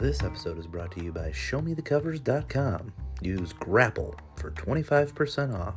[0.00, 2.90] This episode is brought to you by ShowMeTheCovers.com.
[3.20, 5.74] Use Grapple for 25% off.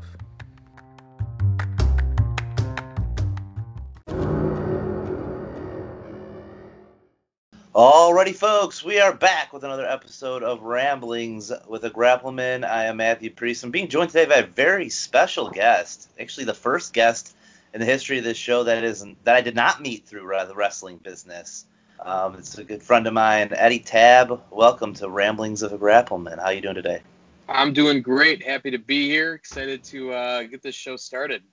[7.75, 12.65] Alrighty, folks, we are back with another episode of Ramblings with a Grappleman.
[12.65, 13.65] I am Matthew Priest.
[13.65, 16.07] I'm being joined today by a very special guest.
[16.17, 17.35] Actually, the first guest
[17.73, 20.45] in the history of this show that isn't that I did not meet through uh,
[20.45, 21.65] the wrestling business.
[22.05, 24.41] Um, it's a good friend of mine, Eddie Tabb.
[24.51, 26.37] Welcome to Ramblings of a Grappleman.
[26.37, 27.01] How you doing today?
[27.47, 28.43] I'm doing great.
[28.43, 29.33] Happy to be here.
[29.33, 31.43] Excited to uh, get this show started.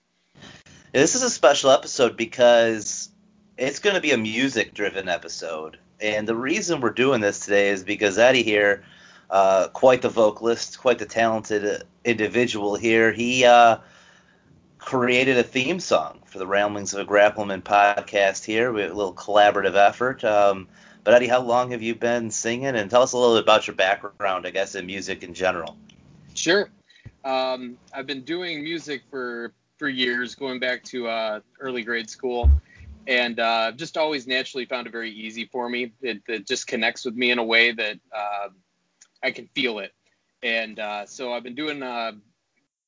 [0.93, 3.11] This is a special episode because
[3.57, 5.79] it's going to be a music-driven episode.
[6.01, 8.83] And the reason we're doing this today is because Eddie here,
[9.31, 13.77] uh, quite the vocalist, quite the talented individual here, he uh,
[14.79, 18.73] created a theme song for the Ramblings of a Grappleman podcast here.
[18.73, 20.23] We have a little collaborative effort.
[20.25, 20.69] Um,
[21.03, 22.77] but Eddie, how long have you been singing?
[22.77, 25.77] And tell us a little bit about your background, I guess, in music in general.
[26.35, 26.71] Sure.
[27.25, 32.51] Um, I've been doing music for for years, going back to uh, early grade school
[33.07, 35.93] and uh, just always naturally found it very easy for me.
[36.03, 38.49] It, it just connects with me in a way that uh,
[39.23, 39.93] I can feel it.
[40.43, 42.13] And uh, so I've been doing uh,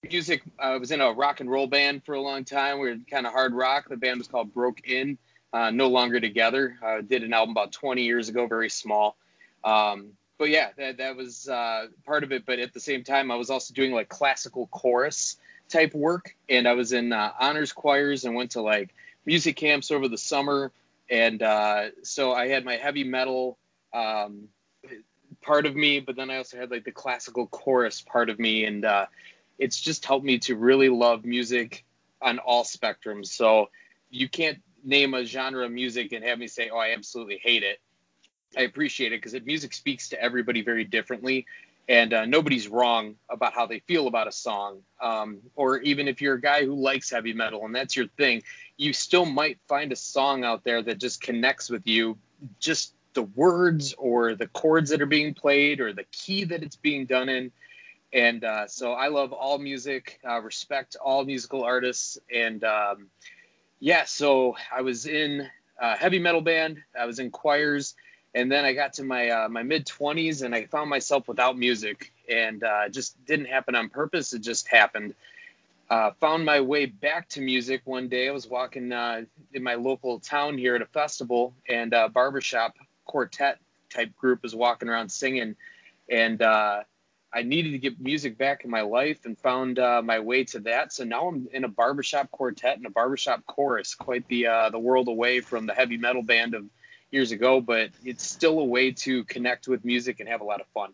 [0.03, 0.42] music.
[0.58, 2.81] I was in a rock and roll band for a long time.
[2.81, 3.89] We were kind of hard rock.
[3.89, 5.17] The band was called Broke In.
[5.53, 6.77] Uh, no longer together.
[6.83, 9.17] I did an album about 20 years ago, very small.
[9.62, 10.08] Um,
[10.39, 12.47] but yeah, that, that was uh, part of it.
[12.47, 15.36] But at the same time, I was also doing like classical chorus
[15.69, 20.08] type work, and I was in honors choirs and went to like music camps over
[20.08, 20.73] the summer,
[21.11, 23.58] and uh, so I had my heavy metal
[23.92, 24.48] um,
[25.42, 28.64] part of me, but then I also had like the classical chorus part of me,
[28.64, 29.06] and uh,
[29.58, 31.84] it's just helped me to really love music
[32.20, 33.27] on all spectrums.
[33.27, 33.70] So
[34.11, 37.62] you can't name a genre of music and have me say, "Oh, I absolutely hate
[37.62, 37.80] it."
[38.56, 41.47] I appreciate it because music speaks to everybody very differently,
[41.89, 44.83] and uh, nobody's wrong about how they feel about a song.
[45.01, 48.42] Um, or even if you're a guy who likes heavy metal and that's your thing,
[48.77, 52.18] you still might find a song out there that just connects with you.
[52.61, 56.77] Just the words or the chords that are being played or the key that it's
[56.77, 57.52] being done in.
[58.12, 63.06] And uh, so I love all music, uh, respect all musical artists, and um,
[63.80, 64.05] yeah.
[64.05, 66.83] So I was in a heavy metal band.
[66.98, 67.95] I was in choirs
[68.34, 71.58] and then I got to my uh, my mid 20s and I found myself without
[71.58, 74.33] music and uh, just didn't happen on purpose.
[74.33, 75.14] It just happened.
[75.90, 78.29] Uh, found my way back to music one day.
[78.29, 83.58] I was walking in my local town here at a festival and a barbershop quartet
[83.90, 85.55] type group was walking around singing
[86.08, 86.40] and
[87.34, 90.60] I needed to get music back in my life and found uh, my way to
[90.60, 90.92] that.
[90.92, 95.08] So now I'm in a barbershop quartet and a barbershop chorus, quite the the world
[95.08, 96.64] away from the heavy metal band of
[97.12, 100.60] years ago, but it's still a way to connect with music and have a lot
[100.60, 100.92] of fun.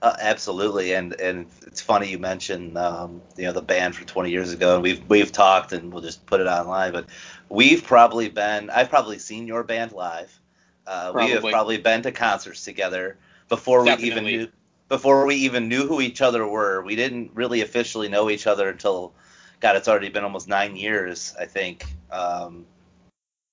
[0.00, 4.30] Uh, absolutely, and and it's funny you mentioned um, you know the band from 20
[4.30, 6.92] years ago, and we've we've talked, and we'll just put it online.
[6.92, 7.06] But
[7.48, 10.36] we've probably been, I've probably seen your band live.
[10.84, 13.16] Uh, we have probably been to concerts together
[13.48, 14.04] before Definitely.
[14.04, 14.48] we even knew
[14.92, 16.82] before we even knew who each other were.
[16.82, 19.14] We didn't really officially know each other until
[19.58, 21.86] God, it's already been almost nine years, I think.
[22.10, 22.66] Um,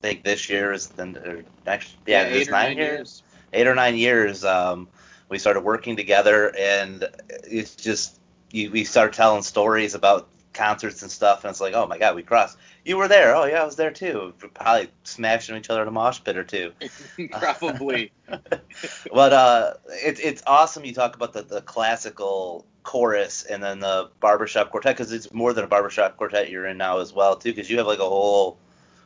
[0.03, 3.23] I think this year is then next yeah, yeah it's nine, nine years, years,
[3.53, 4.43] eight or nine years.
[4.43, 4.89] Um,
[5.29, 7.07] we started working together, and
[7.45, 8.19] it's just
[8.51, 12.17] you, we started telling stories about concerts and stuff, and it's like, oh my god,
[12.17, 12.57] we crossed.
[12.85, 13.35] You were there.
[13.35, 14.33] Oh yeah, I was there too.
[14.53, 16.71] Probably smashing each other in a mosh pit or two.
[17.31, 18.11] Probably.
[18.27, 20.85] but uh, it's it's awesome.
[20.85, 25.53] You talk about the, the classical chorus and then the barbershop quartet because it's more
[25.53, 28.03] than a barbershop quartet you're in now as well too because you have like a
[28.03, 28.57] whole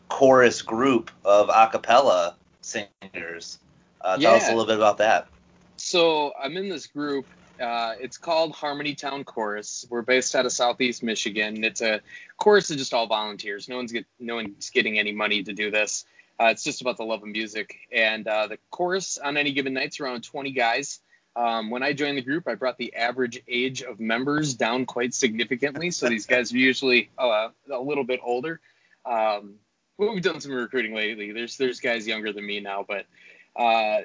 [0.08, 3.60] chorus group of a cappella singers.
[4.00, 5.28] Uh, tell us a little bit about that.
[5.78, 7.26] So I'm in this group.
[7.64, 9.86] Uh, it's called Harmony Town Chorus.
[9.90, 11.64] We're based out of Southeast Michigan.
[11.64, 12.02] It's a
[12.36, 13.70] chorus of just all volunteers.
[13.70, 16.06] No one's get, no one's getting any money to do this.
[16.38, 17.78] Uh, it's just about the love of music.
[17.90, 21.00] And uh, the chorus on any given night's around 20 guys.
[21.38, 25.14] Um, when I joined the group, I brought the average age of members down quite
[25.14, 25.92] significantly.
[25.92, 28.60] So these guys are usually uh, a little bit older.
[29.06, 29.56] Um,
[29.98, 31.32] we've done some recruiting lately.
[31.32, 33.06] There's there's guys younger than me now, but
[33.56, 34.02] uh,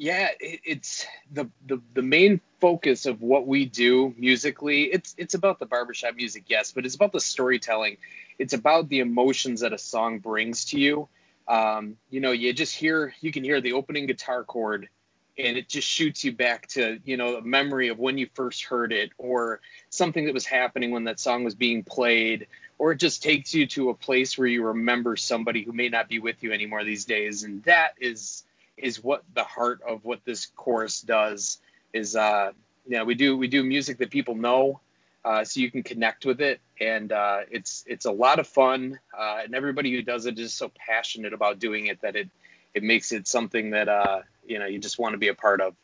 [0.00, 4.84] yeah, it, it's the, the the main focus of what we do musically.
[4.84, 7.98] It's it's about the barbershop music, yes, but it's about the storytelling.
[8.38, 11.08] It's about the emotions that a song brings to you.
[11.46, 14.88] Um, you know, you just hear you can hear the opening guitar chord
[15.36, 18.64] and it just shoots you back to you know a memory of when you first
[18.64, 19.60] heard it or
[19.90, 22.46] something that was happening when that song was being played
[22.78, 26.08] or it just takes you to a place where you remember somebody who may not
[26.08, 28.44] be with you anymore these days and that is
[28.82, 31.58] is what the heart of what this chorus does
[31.92, 32.52] is uh
[32.86, 34.80] you know we do we do music that people know
[35.24, 36.60] uh, so you can connect with it.
[36.80, 40.54] And uh, it's it's a lot of fun uh, and everybody who does it is
[40.54, 42.28] so passionate about doing it that it
[42.72, 45.60] it makes it something that uh you know you just want to be a part
[45.60, 45.74] of.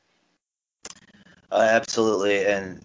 [1.51, 2.47] Uh, absolutely.
[2.47, 2.81] And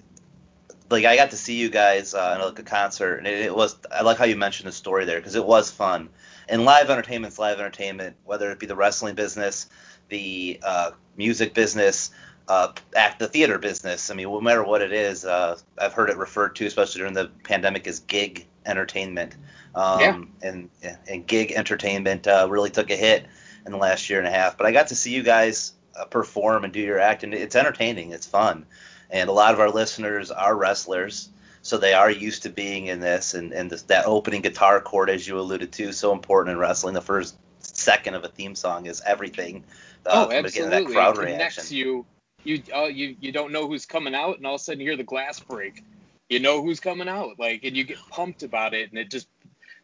[0.89, 3.55] like I got to see you guys uh, in like a concert, and it, it,
[3.55, 6.09] was I like how you mentioned the story there because it was fun.
[6.49, 9.69] And live entertainment's live entertainment, whether it be the wrestling business,
[10.11, 12.11] the uh, music business,
[12.47, 14.11] uh, act the theater business.
[14.11, 17.15] I mean, no matter what it is, uh, I've heard it referred to, especially during
[17.15, 19.35] the pandemic, as gig entertainment.
[19.73, 20.21] Um, yeah.
[20.43, 20.69] And
[21.09, 23.25] and gig entertainment uh, really took a hit
[23.65, 24.55] in the last year and a half.
[24.55, 27.55] But I got to see you guys uh, perform and do your act, and it's
[27.55, 28.11] entertaining.
[28.11, 28.67] It's fun
[29.11, 31.29] and a lot of our listeners are wrestlers
[31.63, 35.09] so they are used to being in this and, and this, that opening guitar chord
[35.09, 38.85] as you alluded to so important in wrestling the first second of a theme song
[38.87, 39.63] is everything
[40.05, 41.77] uh, oh absolutely that crowd it connects reaction.
[41.77, 42.05] you
[42.43, 44.87] you uh, you you don't know who's coming out and all of a sudden you
[44.87, 45.83] hear the glass break
[46.29, 49.27] you know who's coming out like and you get pumped about it and it just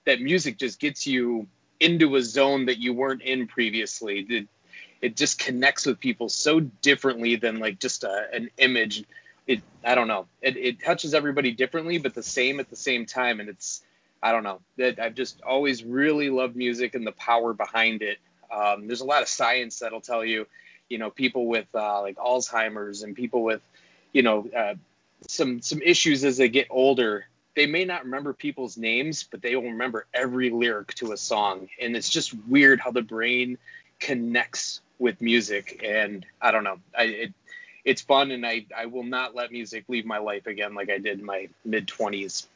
[0.05, 1.47] that music just gets you
[1.79, 4.47] into a zone that you weren't in previously it,
[5.01, 9.03] it just connects with people so differently than like just a, an image.
[9.45, 10.27] It I don't know.
[10.41, 13.39] It, it touches everybody differently, but the same at the same time.
[13.39, 13.83] And it's
[14.21, 14.59] I don't know.
[14.77, 18.17] That I've just always really loved music and the power behind it.
[18.51, 20.47] Um, there's a lot of science that'll tell you,
[20.89, 23.61] you know, people with uh, like Alzheimer's and people with,
[24.13, 24.75] you know, uh,
[25.27, 27.25] some some issues as they get older.
[27.55, 31.69] They may not remember people's names, but they will remember every lyric to a song.
[31.81, 33.57] And it's just weird how the brain
[33.99, 37.33] connects with music, and I don't know, I, it,
[37.85, 40.97] it's fun, and I I will not let music leave my life again like I
[40.97, 42.47] did in my mid twenties.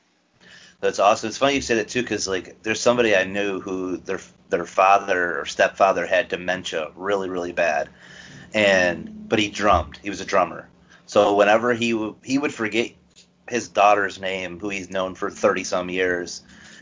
[0.81, 1.29] That's awesome.
[1.29, 4.19] It's funny you say that too, because like there's somebody I knew who their
[4.49, 7.89] their father or stepfather had dementia really really bad,
[8.53, 9.99] and but he drummed.
[10.03, 10.67] He was a drummer.
[11.05, 12.91] So whenever he w- he would forget
[13.47, 16.41] his daughter's name, who he's known for 30 some years,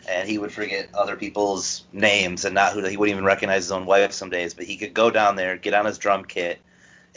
[0.10, 3.72] and he would forget other people's names and not who he wouldn't even recognize his
[3.72, 4.54] own wife some days.
[4.54, 6.60] But he could go down there, get on his drum kit,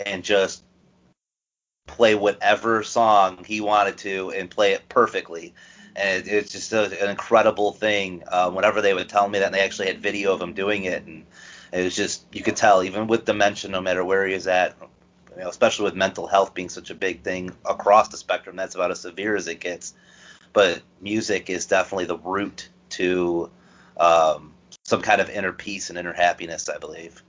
[0.04, 0.62] and just
[1.86, 5.54] play whatever song he wanted to and play it perfectly.
[5.96, 8.24] And it, it's just a, an incredible thing.
[8.26, 10.84] Uh, whenever they would tell me that, and they actually had video of him doing
[10.84, 11.24] it, and
[11.72, 14.76] it was just you could tell even with dementia, no matter where he is at.
[15.36, 18.74] You know, especially with mental health being such a big thing across the spectrum, that's
[18.74, 19.94] about as severe as it gets.
[20.52, 23.50] But music is definitely the root to
[23.96, 24.52] um,
[24.82, 27.22] some kind of inner peace and inner happiness, I believe.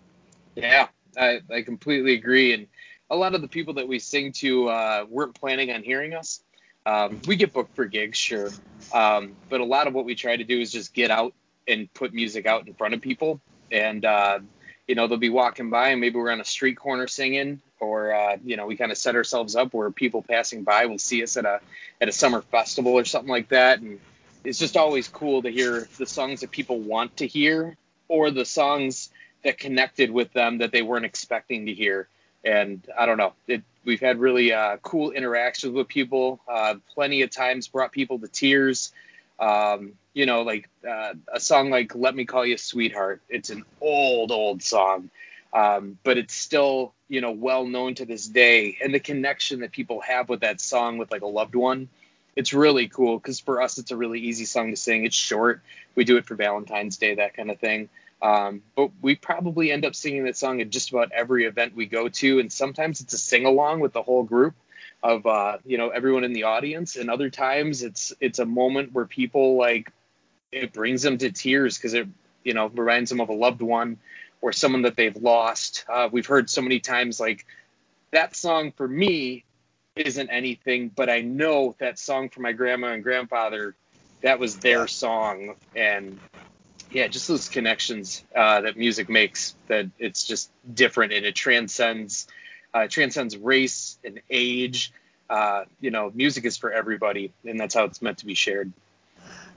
[0.56, 0.88] Yeah,
[1.18, 2.54] I, I completely agree.
[2.54, 2.68] And
[3.10, 6.44] a lot of the people that we sing to uh, weren't planning on hearing us.
[6.85, 8.50] Um, we get booked for gigs, sure,
[8.94, 11.33] um, but a lot of what we try to do is just get out
[11.68, 13.39] and put music out in front of people.
[13.71, 14.39] And uh,
[14.88, 18.13] you know, they'll be walking by, and maybe we're on a street corner singing, or
[18.13, 21.24] uh, you know, we kind of set ourselves up where people passing by will see
[21.24, 21.62] us at a
[22.01, 24.00] at a summer festival or something like that, and
[24.44, 27.77] it's just always cool to hear the songs that people want to hear
[28.09, 29.09] or the songs
[29.44, 32.07] that connected with them that they weren't expecting to hear.
[32.44, 36.39] And I don't know, it, we've had really uh, cool interactions with people.
[36.47, 38.91] Uh, plenty of times brought people to tears.
[39.39, 43.63] Um, you know, like uh, a song like "Let Me Call You Sweetheart." It's an
[43.81, 45.09] old, old song,
[45.53, 48.77] um, but it's still you know well known to this day.
[48.84, 51.89] And the connection that people have with that song with like a loved one
[52.36, 55.05] it's really cool because for us it's a really easy song to sing.
[55.05, 55.62] It's short.
[55.96, 57.89] We do it for Valentine's Day, that kind of thing.
[58.24, 61.86] Um, but we probably end up singing that song at just about every event we
[61.86, 64.56] go to, and sometimes it's a sing along with the whole group
[65.03, 68.94] of uh, you know everyone in the audience, and other times it's it's a moment
[68.94, 69.92] where people like
[70.53, 72.08] it brings them to tears because it
[72.46, 73.98] you know reminds them of a loved one
[74.39, 75.84] or someone that they've lost.
[75.92, 77.46] Uh, we've heard so many times like
[78.12, 79.44] that song for me
[79.98, 83.75] isn't anything, but I know that song for my grandma and grandfather,
[84.22, 86.20] that was their song, and
[86.93, 89.55] yeah, just those connections uh, that music makes.
[89.67, 92.27] That it's just different and it transcends
[92.73, 94.91] uh, transcends race and age.
[95.29, 98.71] Uh, you know, music is for everybody, and that's how it's meant to be shared.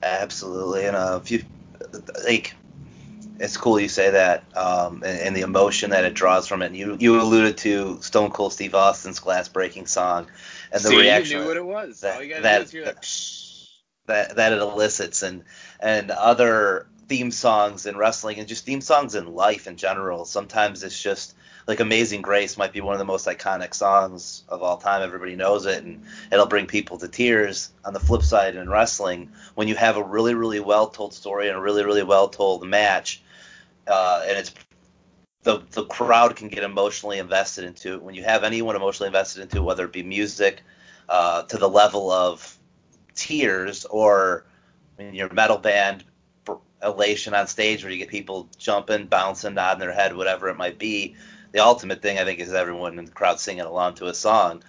[0.03, 1.45] Absolutely, and uh, if you
[2.25, 2.55] like
[3.39, 6.67] it's cool you say that, um, and, and, the emotion that it draws from it.
[6.67, 10.27] And you you alluded to Stone Cold Steve Austin's glass breaking song,
[10.73, 12.01] and the See, reaction you knew what it was.
[12.01, 13.03] That that, that,
[14.07, 15.45] that, that it elicits, and
[15.81, 20.25] and other theme songs in wrestling, and just theme songs in life in general.
[20.25, 21.35] Sometimes it's just
[21.67, 25.03] like Amazing Grace might be one of the most iconic songs of all time.
[25.03, 27.71] Everybody knows it, and it'll bring people to tears.
[27.85, 31.49] On the flip side, in wrestling, when you have a really, really well told story
[31.49, 33.23] and a really, really well told match,
[33.87, 34.53] uh, and it's
[35.43, 38.03] the the crowd can get emotionally invested into it.
[38.03, 40.63] When you have anyone emotionally invested into it, whether it be music,
[41.09, 42.57] uh, to the level of
[43.15, 44.45] tears, or
[44.99, 46.05] in your metal band
[46.83, 50.79] elation on stage where you get people jumping, bouncing, nodding their head, whatever it might
[50.79, 51.15] be.
[51.53, 54.63] The ultimate thing I think is everyone in the crowd singing along to a song.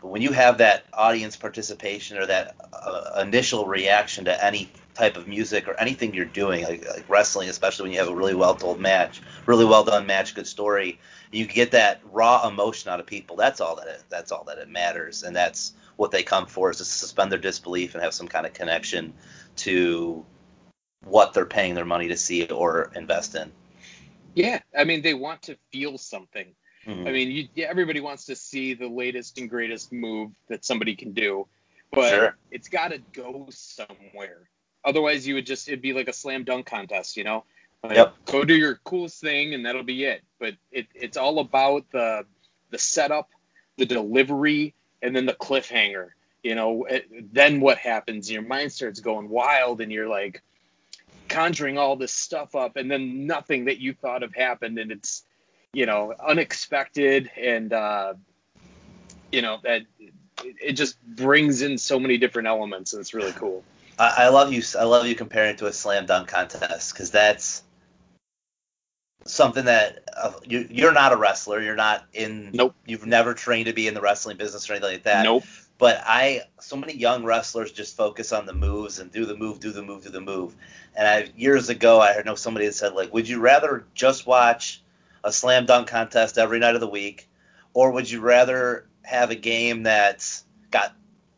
[0.00, 5.16] But when you have that audience participation or that uh, initial reaction to any type
[5.16, 8.34] of music or anything you're doing, like, like, wrestling, especially when you have a really
[8.34, 10.98] well told match, really well done match, good story,
[11.32, 13.36] you get that raw emotion out of people.
[13.36, 16.70] That's all that it, that's all that it matters, and that's what they come for
[16.70, 19.12] is to suspend their disbelief and have some kind of connection
[19.56, 20.24] to
[21.04, 23.50] what they're paying their money to see or invest in.
[24.34, 26.54] Yeah, I mean they want to feel something.
[26.86, 27.06] Mm-hmm.
[27.06, 30.96] I mean, you, yeah, everybody wants to see the latest and greatest move that somebody
[30.96, 31.46] can do,
[31.92, 32.36] but sure.
[32.50, 34.48] it's got to go somewhere.
[34.84, 37.44] Otherwise, you would just it'd be like a slam dunk contest, you know.
[37.82, 38.14] Like, yep.
[38.26, 40.22] Go do your coolest thing, and that'll be it.
[40.38, 42.24] But it, it's all about the
[42.70, 43.28] the setup,
[43.76, 46.08] the delivery, and then the cliffhanger.
[46.42, 48.30] You know, it, then what happens?
[48.30, 50.42] Your mind starts going wild, and you're like
[51.30, 55.24] conjuring all this stuff up, and then nothing that you thought of happened, and it's
[55.72, 58.14] you know unexpected, and uh,
[59.32, 59.82] you know that
[60.44, 63.64] it just brings in so many different elements, and it's really cool.
[63.98, 64.62] I, I love you.
[64.78, 67.62] I love you comparing it to a slam dunk contest because that's
[69.24, 71.62] something that uh, you, you're not a wrestler.
[71.62, 72.50] You're not in.
[72.52, 72.74] Nope.
[72.86, 75.22] You've never trained to be in the wrestling business or anything like that.
[75.24, 75.44] Nope.
[75.80, 79.60] But I, so many young wrestlers just focus on the moves and do the move,
[79.60, 80.54] do the move, do the move.
[80.94, 84.82] And I, years ago, I know somebody had said like, would you rather just watch
[85.24, 87.26] a slam dunk contest every night of the week,
[87.72, 90.94] or would you rather have a game that's got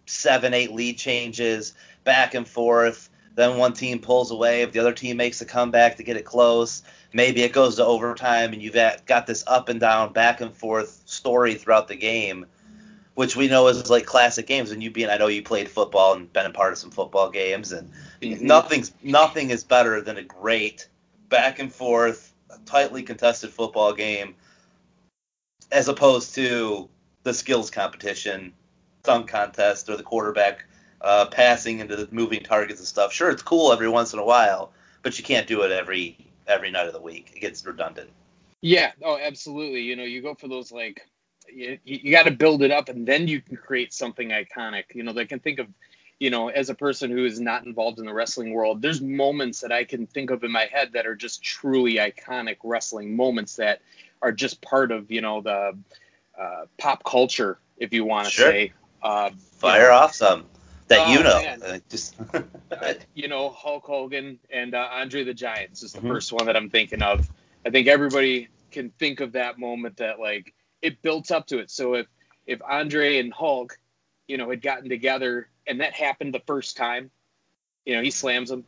[0.07, 3.11] seven, eight lead changes back and forth?
[3.37, 4.63] Then one team pulls away.
[4.63, 6.83] If the other team makes a comeback to get it close,
[7.13, 8.75] maybe it goes to overtime, and you've
[9.07, 12.47] got this up and down, back and forth story throughout the game
[13.15, 14.71] which we know is like classic games.
[14.71, 17.31] And you being, I know you played football and been a part of some football
[17.31, 17.91] games, and
[18.21, 18.47] mm-hmm.
[18.47, 20.89] nothing's nothing is better than a great
[21.29, 22.33] back and forth,
[22.67, 24.35] tightly contested football game,
[25.71, 26.89] as opposed to
[27.23, 28.53] the skills competition,
[29.03, 30.65] dunk contest, or the quarterback
[31.01, 33.13] uh, passing into the moving targets and stuff.
[33.13, 36.17] Sure, it's cool every once in a while, but you can't do it every
[36.47, 37.33] every night of the week.
[37.35, 38.11] It gets redundant.
[38.61, 38.93] Yeah.
[39.03, 39.81] Oh, absolutely.
[39.81, 41.07] You know, you go for those like
[41.55, 44.85] you, you got to build it up and then you can create something iconic.
[44.95, 45.69] You know they can think of
[46.19, 49.59] you know as a person who is not involved in the wrestling world there's moments
[49.61, 53.57] that i can think of in my head that are just truly iconic wrestling moments
[53.57, 53.81] that
[54.23, 55.77] are just part of you know the
[56.39, 58.51] uh, pop culture if you want to sure.
[58.51, 58.73] say.
[59.03, 60.45] Uh, fire you know, off some
[60.87, 62.15] that you oh, know uh, just
[62.71, 66.09] uh, you know hulk hogan and uh, andre the giant is the mm-hmm.
[66.09, 67.29] first one that i'm thinking of.
[67.67, 71.71] I think everybody can think of that moment that like it built up to it.
[71.71, 72.07] So if
[72.47, 73.79] if Andre and Hulk,
[74.27, 77.11] you know, had gotten together and that happened the first time,
[77.85, 78.65] you know, he slams him.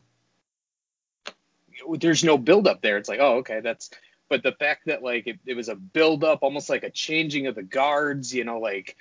[1.91, 2.97] There's no build up there.
[2.99, 3.91] It's like, oh, okay, that's.
[4.31, 7.47] But the fact that like it, it was a build up, almost like a changing
[7.47, 8.97] of the guards, you know, like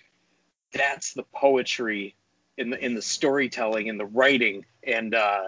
[0.74, 2.16] that's the poetry
[2.58, 5.48] in the in the storytelling and the writing and uh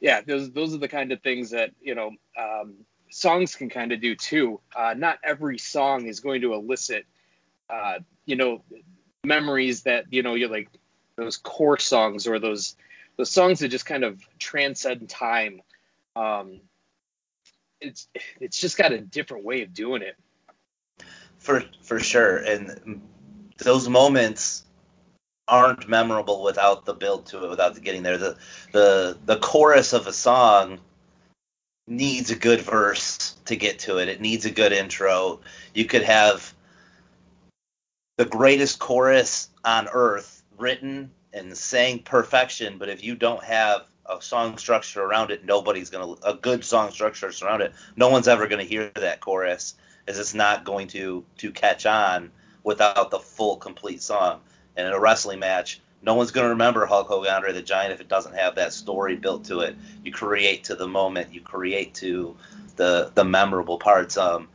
[0.00, 2.74] yeah those those are the kind of things that you know um
[3.12, 4.60] songs can kind of do too.
[4.74, 7.04] Uh, not every song is going to elicit,
[7.70, 8.62] uh, you know,
[9.24, 10.68] memories that you know you're like
[11.16, 12.74] those core songs or those
[13.16, 15.60] those songs that just kind of transcend time.
[16.16, 16.60] Um,
[17.80, 18.08] it's
[18.40, 20.16] it's just got a different way of doing it.
[21.38, 23.02] For for sure, and
[23.58, 24.64] those moments
[25.46, 28.16] aren't memorable without the build to it, without getting there.
[28.16, 28.38] The
[28.72, 30.78] the the chorus of a song
[31.92, 34.08] needs a good verse to get to it.
[34.08, 35.40] It needs a good intro.
[35.74, 36.52] You could have
[38.16, 44.20] the greatest chorus on earth written and sang perfection, but if you don't have a
[44.20, 47.72] song structure around it, nobody's gonna a good song structure around it.
[47.96, 49.74] No one's ever gonna hear that chorus,
[50.08, 52.30] as it's not going to to catch on
[52.64, 54.40] without the full complete song.
[54.76, 57.92] And in a wrestling match, no one's going to remember Hulk Hogan Andre the Giant
[57.92, 59.76] if it doesn't have that story built to it.
[60.04, 62.36] You create to the moment, you create to
[62.76, 64.16] the the memorable parts.
[64.16, 64.48] Um,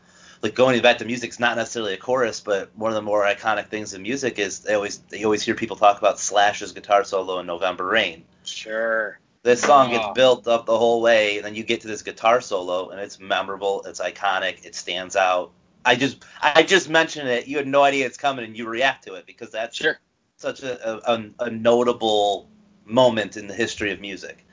[0.44, 3.24] like going back to music, it's not necessarily a chorus, but one of the more
[3.24, 7.04] iconic things in music is they always you always hear people talk about Slash's guitar
[7.04, 8.24] solo in November Rain.
[8.44, 9.20] Sure.
[9.44, 12.42] This song gets built up the whole way, and then you get to this guitar
[12.42, 15.52] solo, and it's memorable, it's iconic, it stands out.
[15.86, 17.48] I just I just mentioned it.
[17.48, 19.98] You had no idea it's coming, and you react to it because that's sure
[20.38, 22.48] such a, a, a notable
[22.86, 24.46] moment in the history of music.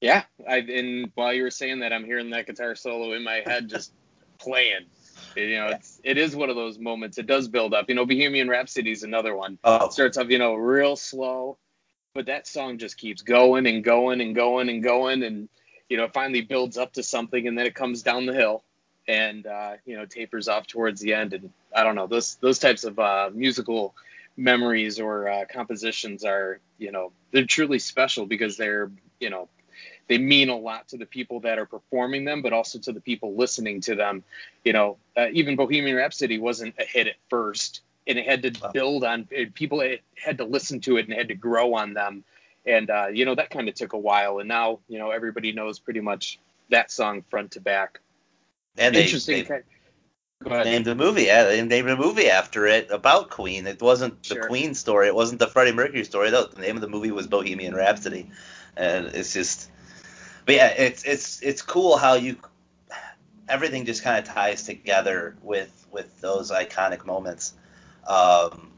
[0.00, 3.42] Yeah, I and while you were saying that, I'm hearing that guitar solo in my
[3.46, 3.92] head just
[4.38, 4.86] playing.
[5.36, 7.16] You know, it's it is one of those moments.
[7.16, 7.88] It does build up.
[7.88, 9.58] You know, Bohemian Rhapsody is another one.
[9.64, 9.86] Oh.
[9.86, 11.56] It starts off, you know, real slow,
[12.14, 15.48] but that song just keeps going and going and going and going, and
[15.88, 18.62] you know, it finally builds up to something, and then it comes down the hill,
[19.08, 21.32] and uh, you know, tapers off towards the end.
[21.32, 23.94] And I don't know, those those types of uh, musical
[24.36, 29.48] memories or uh, compositions are, you know, they're truly special because they're, you know,
[30.06, 33.00] they mean a lot to the people that are performing them, but also to the
[33.00, 34.22] people listening to them.
[34.64, 38.70] You know, uh, even Bohemian Rhapsody wasn't a hit at first, and it had to
[38.72, 39.80] build on it, people.
[39.80, 42.24] It had to listen to it and it had to grow on them,
[42.66, 44.40] and uh, you know that kind of took a while.
[44.40, 46.38] And now, you know, everybody knows pretty much
[46.70, 48.00] that song front to back.
[48.76, 49.44] And they, Interesting.
[49.44, 49.60] they
[50.44, 51.24] named a movie.
[51.24, 53.66] Yeah, they named a movie after it about Queen.
[53.66, 55.08] It wasn't the Queen story.
[55.08, 56.30] It wasn't the Freddie Mercury story.
[56.30, 56.46] though.
[56.46, 58.30] The name of the movie was Bohemian Rhapsody,
[58.76, 59.70] and it's just.
[60.46, 62.36] But yeah, it's it's it's cool how you
[63.48, 67.54] everything just kind of ties together with with those iconic moments.
[68.06, 68.70] Um,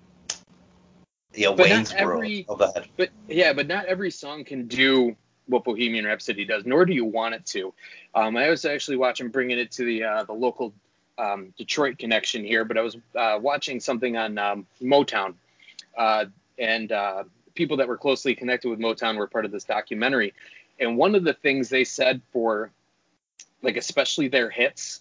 [1.37, 2.45] know, But Wayne's World.
[2.49, 2.73] Oh.
[2.97, 7.05] But yeah, but not every song can do what Bohemian Rhapsody does, nor do you
[7.05, 7.73] want it to.
[8.15, 10.75] Um, I was actually watching, bringing it to the uh, the local
[11.19, 15.35] um, Detroit connection here, but I was uh, watching something on um, Motown,
[15.97, 16.27] uh,
[16.59, 20.35] and uh, people that were closely connected with Motown were part of this documentary.
[20.79, 22.71] And one of the things they said for,
[23.63, 25.01] like especially their hits,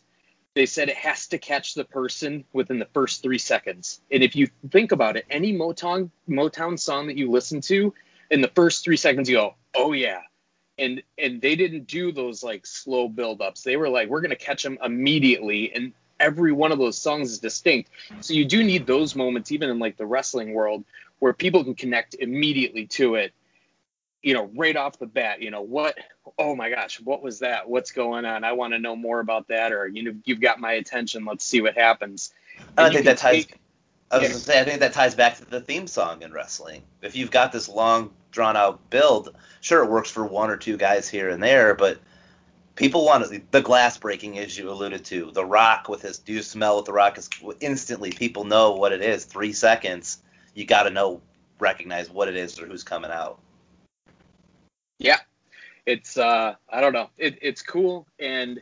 [0.53, 3.99] they said it has to catch the person within the first three seconds.
[4.09, 7.93] And if you think about it, any Motown Motown song that you listen to,
[8.31, 10.21] in the first three seconds you go, oh yeah.
[10.77, 13.63] And and they didn't do those like slow build-ups.
[13.63, 17.39] They were like, we're gonna catch them immediately, and every one of those songs is
[17.39, 17.89] distinct.
[18.21, 20.83] So you do need those moments, even in like the wrestling world,
[21.19, 23.33] where people can connect immediately to it.
[24.21, 25.97] You know, right off the bat, you know what?
[26.39, 27.69] Oh my gosh, what was that?
[27.69, 28.43] What's going on?
[28.43, 29.71] I want to know more about that.
[29.71, 31.25] Or you know, you've got my attention.
[31.25, 32.33] Let's see what happens.
[32.77, 33.45] I And you think that ties.
[33.45, 33.59] take-
[34.11, 34.29] I was yeah.
[34.29, 36.83] gonna say, I think that ties back to the theme song in wrestling.
[37.01, 40.77] If you've got this long, drawn out build, sure it works for one or two
[40.77, 41.99] guys here and there, but
[42.75, 45.31] people want it- the glass breaking, as you alluded to.
[45.31, 48.91] The Rock with his "Do you smell what the Rock is?" Instantly, people know what
[48.91, 49.25] it is.
[49.25, 50.19] Three seconds,
[50.53, 51.21] you got to know,
[51.59, 53.39] recognize what it is or who's coming out.
[54.99, 55.19] Yeah,
[55.85, 58.61] it's uh, I don't know, it, it's cool, and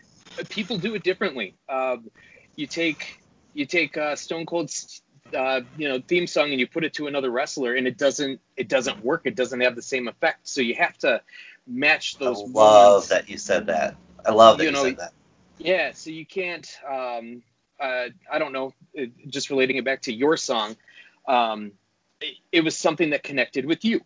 [0.49, 1.56] people do it differently.
[1.69, 2.10] Um,
[2.56, 3.19] you take
[3.54, 5.02] you take uh, Stone Cold's
[5.36, 8.41] uh, you know theme song and you put it to another wrestler, and it doesn't
[8.58, 9.21] it doesn't work.
[9.26, 10.47] It doesn't have the same effect.
[10.47, 11.21] So you have to
[11.67, 12.39] match I those.
[12.43, 13.08] love moments.
[13.10, 13.95] that you said that.
[14.26, 15.13] I love that You you, know, said that.
[15.58, 16.67] Yeah, so you can't.
[16.89, 17.43] Um,
[17.80, 18.73] uh, I don't know.
[19.28, 20.76] Just relating it back to your song,
[21.28, 21.71] um,
[22.21, 24.02] it, it was something that connected with you.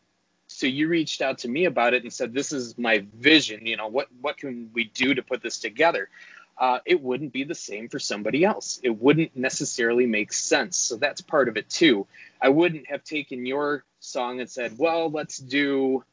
[0.47, 3.65] So you reached out to me about it and said, "This is my vision.
[3.65, 6.09] You know, what what can we do to put this together?"
[6.57, 8.79] Uh, it wouldn't be the same for somebody else.
[8.81, 10.75] It wouldn't necessarily make sense.
[10.77, 12.07] So that's part of it too.
[12.41, 16.03] I wouldn't have taken your song and said, "Well, let's do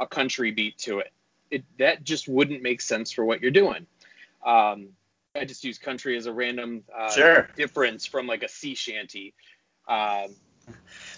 [0.00, 1.12] a country beat to it."
[1.50, 3.86] It that just wouldn't make sense for what you're doing.
[4.44, 4.88] Um,
[5.36, 7.48] I just use country as a random uh, Sure.
[7.56, 9.34] difference from like a sea shanty.
[9.88, 10.34] Um,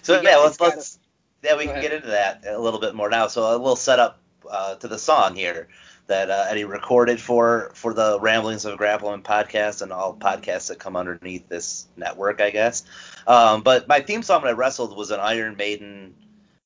[0.01, 0.99] So Yeah, let's gotta- let's
[1.43, 1.81] yeah we can ahead.
[1.81, 3.27] get into that a little bit more now.
[3.27, 5.67] So uh, we'll set up uh, to the song here
[6.07, 10.79] that uh, Eddie recorded for for the Ramblings of Grappling podcast and all podcasts that
[10.79, 12.83] come underneath this network, I guess.
[13.27, 16.15] Um, but my theme song when I wrestled was an Iron Maiden.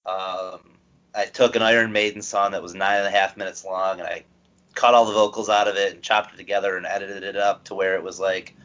[0.05, 0.70] Um,
[1.13, 4.07] I took an Iron Maiden song that was nine and a half minutes long and
[4.07, 4.23] I
[4.75, 7.65] cut all the vocals out of it and chopped it together and edited it up
[7.65, 8.55] to where it was like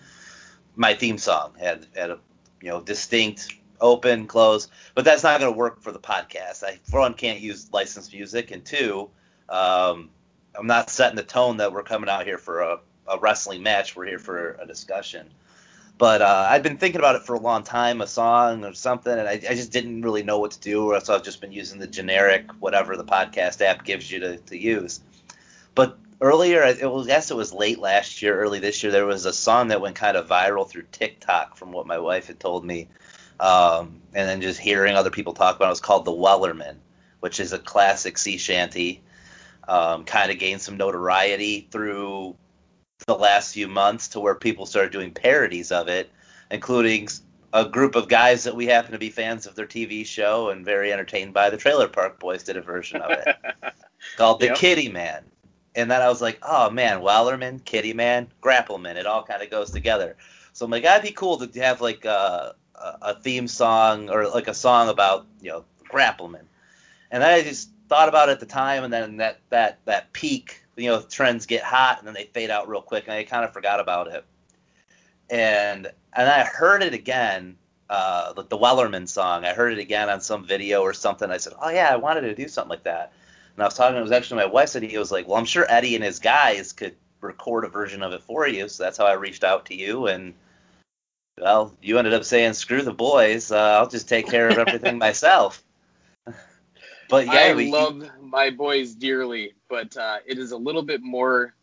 [0.77, 1.55] my theme song.
[1.59, 2.19] Had had a
[2.61, 6.63] you know distinct open close but that's not going to work for the podcast.
[6.63, 9.11] I for one can't use licensed music and two
[9.49, 10.11] um,
[10.59, 12.79] i'm not setting the tone that we're coming out here for a,
[13.09, 13.95] a wrestling match.
[13.95, 15.31] We're here for a discussion
[15.99, 19.13] but uh, I've been thinking about it for a long time, a song or something,
[19.13, 20.99] and I, I just didn't really know what to do.
[21.03, 24.59] So I've just been using the generic whatever the podcast app gives you to, to
[24.59, 25.01] use.
[25.75, 29.07] But earlier, it was, I guess it was late last year, early this year, there
[29.07, 32.41] was a song that went kind of viral through TikTok from what my wife had
[32.41, 32.89] told me.
[33.41, 36.77] Um, and then just hearing other people talk about it, it was called The Wellerman,
[37.21, 39.03] which is a classic sea shanty.
[39.69, 42.37] Um, kind of gained some notoriety through
[43.05, 46.11] the last few months to where people started doing parodies of it,
[46.51, 47.09] including
[47.53, 50.65] a group of guys that we happen to be fans of their TV show and
[50.65, 51.51] very entertained by.
[51.51, 53.37] The Trailer Park Boys did a version of it
[54.17, 54.57] called The Yep.
[54.57, 55.25] Kitty Man.
[55.75, 59.51] And then I was like, oh man, Wellerman, Kitty Man, Grappleman, it all kind of
[59.51, 60.17] goes together.
[60.53, 64.49] So I'm like, that'd be cool to have like a, a theme song or like
[64.49, 66.47] a song about you know Grappleman.
[67.11, 70.13] And then I just thought about it at the time, and then that that that
[70.13, 73.25] peak, you know, trends get hot and then they fade out real quick, and I
[73.25, 74.25] kind of forgot about it.
[75.31, 77.57] and and I heard it again,
[77.91, 79.45] uh, the, the Wellerman song.
[79.45, 81.31] I heard it again on some video or something.
[81.31, 83.12] I said, oh yeah, I wanted to do something like that.
[83.55, 83.97] And I was talking.
[83.97, 86.19] It was actually my wife said he was like, well, I'm sure Eddie and his
[86.19, 88.69] guys could record a version of it for you.
[88.69, 90.35] So that's how I reached out to you and.
[91.39, 93.53] Well, you ended up saying, "Screw the boys.
[93.53, 95.62] Uh, I'll just take care of everything myself."
[97.09, 101.03] But yeah, I we, love my boys dearly, but uh, it is a little bit
[101.03, 101.55] more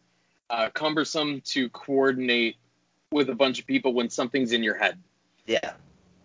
[0.49, 2.57] uh, cumbersome to coordinate
[3.11, 4.99] with a bunch of people when something's in your head.
[5.45, 5.73] Yeah.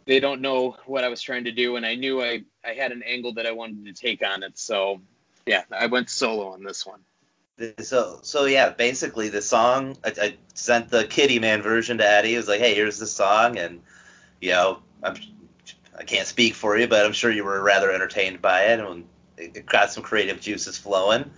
[0.07, 2.93] They don't know what I was trying to do, and I knew I, I had
[2.93, 4.59] an angle that I wanted to take on it.
[4.59, 5.03] So,
[5.45, 7.01] yeah, I went solo on this one.
[7.81, 12.35] So, so yeah, basically the song, I, I sent the Kitty Man version to Eddie.
[12.35, 13.83] It was like, hey, here's the song, and
[14.41, 15.17] you know, I'm,
[15.97, 19.05] I can't speak for you, but I'm sure you were rather entertained by it, and
[19.37, 21.31] it got some creative juices flowing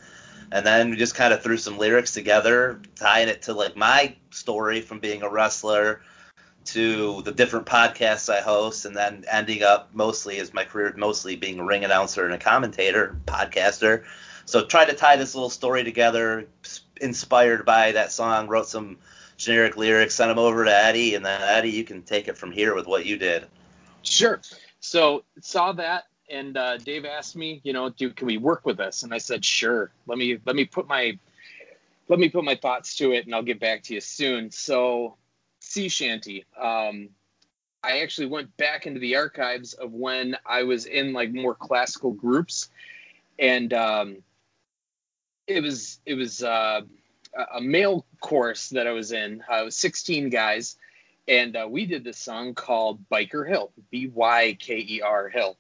[0.52, 4.14] and then we just kind of threw some lyrics together, tying it to like my
[4.30, 6.02] story from being a wrestler
[6.64, 11.36] to the different podcasts I host, and then ending up mostly as my career mostly
[11.36, 14.04] being a ring announcer and a commentator, podcaster.
[14.44, 16.48] So tried to tie this little story together,
[17.00, 18.48] inspired by that song.
[18.48, 18.98] Wrote some
[19.36, 22.50] generic lyrics, sent them over to Eddie, and then Eddie, you can take it from
[22.50, 23.46] here with what you did.
[24.02, 24.40] Sure.
[24.80, 28.76] So saw that and uh, Dave asked me, you know, do can we work with
[28.76, 29.02] this?
[29.02, 29.90] And I said, sure.
[30.06, 31.18] Let me let me put my
[32.08, 34.50] let me put my thoughts to it, and I'll get back to you soon.
[34.50, 35.16] So,
[35.60, 36.44] sea shanty.
[36.58, 37.10] Um,
[37.82, 42.12] I actually went back into the archives of when I was in like more classical
[42.12, 42.68] groups,
[43.38, 44.16] and um,
[45.46, 46.82] it was it was uh,
[47.54, 49.42] a male chorus that I was in.
[49.48, 50.76] I was 16 guys,
[51.30, 55.56] and uh, we did this song called Byker Hill, B Y K E R Hill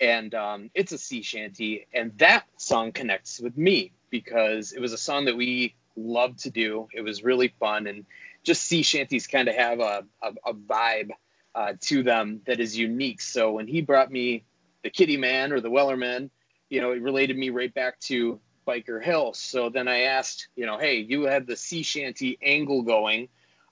[0.00, 4.92] and um, it's a sea shanty, and that song connects with me because it was
[4.92, 6.88] a song that we loved to do.
[6.92, 8.04] It was really fun, and
[8.42, 11.10] just sea shanties kind of have a, a, a vibe
[11.54, 13.22] uh, to them that is unique.
[13.22, 14.44] So when he brought me
[14.82, 16.30] the Kitty Man or the Wellerman,
[16.68, 19.32] you know, it related me right back to Byker Hill.
[19.34, 23.28] So then I asked, you know, hey, you have the sea shanty angle going.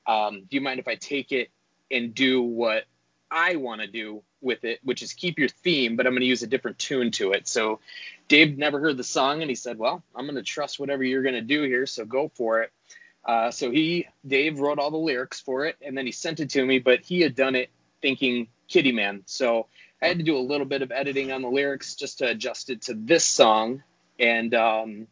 [0.07, 1.51] Um, do you mind if I take it
[1.91, 2.85] and do what
[3.31, 6.27] I want to do with it, which is keep your theme, but I'm going to
[6.27, 7.47] use a different tune to it.
[7.47, 7.81] So
[8.29, 11.23] Dave never heard the song and he said, well, I'm going to trust whatever you're
[11.23, 11.87] going to do here.
[11.87, 12.73] So go for it.
[13.25, 16.51] Uh, so he, Dave wrote all the lyrics for it and then he sent it
[16.51, 19.23] to me, but he had done it thinking Kitty Man.
[19.27, 19.69] So
[20.03, 22.69] I had to do a little bit of editing on the lyrics just to adjust
[22.69, 23.83] it to this song
[24.19, 25.07] and um,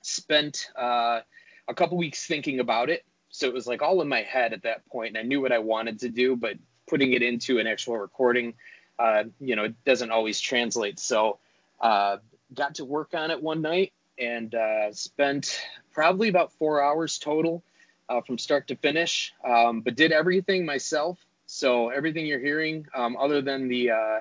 [0.00, 1.20] spent uh,
[1.68, 3.04] a couple weeks thinking about it.
[3.36, 5.52] So it was like all in my head at that point, and I knew what
[5.52, 6.56] I wanted to do, but
[6.88, 8.54] putting it into an actual recording,
[8.98, 10.98] uh, you know, it doesn't always translate.
[10.98, 11.38] So,
[11.78, 12.16] uh,
[12.54, 15.60] got to work on it one night and uh, spent
[15.92, 17.62] probably about four hours total
[18.08, 21.18] uh, from start to finish, um, but did everything myself.
[21.44, 24.20] So everything you're hearing, um, other than the uh,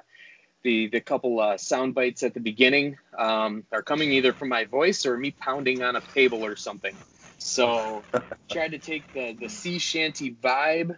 [0.64, 4.66] the the couple uh, sound bites at the beginning, um, are coming either from my
[4.66, 6.96] voice or me pounding on a table or something.
[7.38, 8.04] So
[8.50, 10.98] tried to take the the sea shanty vibe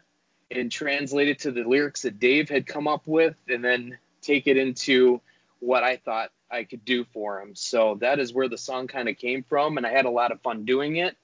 [0.49, 4.47] and translate it to the lyrics that Dave had come up with and then take
[4.47, 5.21] it into
[5.59, 7.55] what I thought I could do for him.
[7.55, 10.31] So that is where the song kind of came from, and I had a lot
[10.31, 11.15] of fun doing it.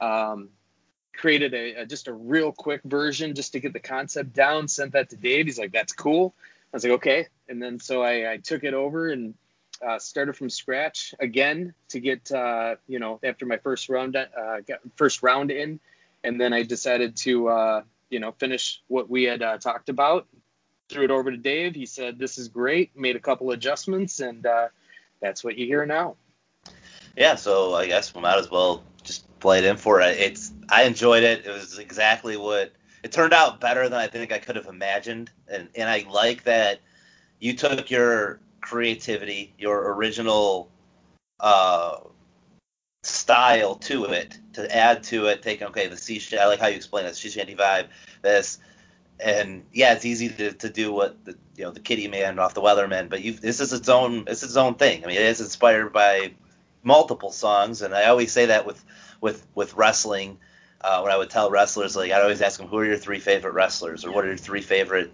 [0.00, 0.50] Um,
[1.14, 4.68] created a, a, just a real quick version just to get the concept down.
[4.68, 5.46] Sent that to Dave.
[5.46, 6.34] He's like, "That's cool."
[6.72, 9.34] I was like, "Okay." And then so I, I took it over and
[9.86, 14.26] uh, started from scratch again to get uh, you know after my first round uh,
[14.96, 15.80] first round in,
[16.24, 20.26] and then I decided to uh, you know, finish what we had uh, talked about.
[20.88, 21.74] Threw it over to Dave.
[21.74, 24.68] He said, "This is great." Made a couple adjustments, and uh,
[25.22, 26.16] that's what you hear now.
[27.16, 30.18] Yeah, so I guess we might as well just play it in for it.
[30.18, 31.46] It's I enjoyed it.
[31.46, 32.72] It was exactly what
[33.04, 36.42] it turned out better than I think I could have imagined, and and I like
[36.44, 36.80] that
[37.38, 40.70] you took your creativity, your original
[41.38, 41.98] uh,
[43.02, 45.42] style to it to add to it.
[45.42, 47.88] Taking okay, the sea I like how you explain it, sea shanty vibe.
[48.22, 48.58] This
[49.18, 52.54] and yeah, it's easy to, to do what the you know the Kitty Man off
[52.54, 55.04] the Wellerman, but you this is its own it's its own thing.
[55.04, 56.32] I mean, it is inspired by
[56.82, 58.82] multiple songs, and I always say that with
[59.20, 60.38] with with wrestling.
[60.82, 63.18] Uh, when I would tell wrestlers, like I'd always ask them, who are your three
[63.18, 65.12] favorite wrestlers, or what are your three favorite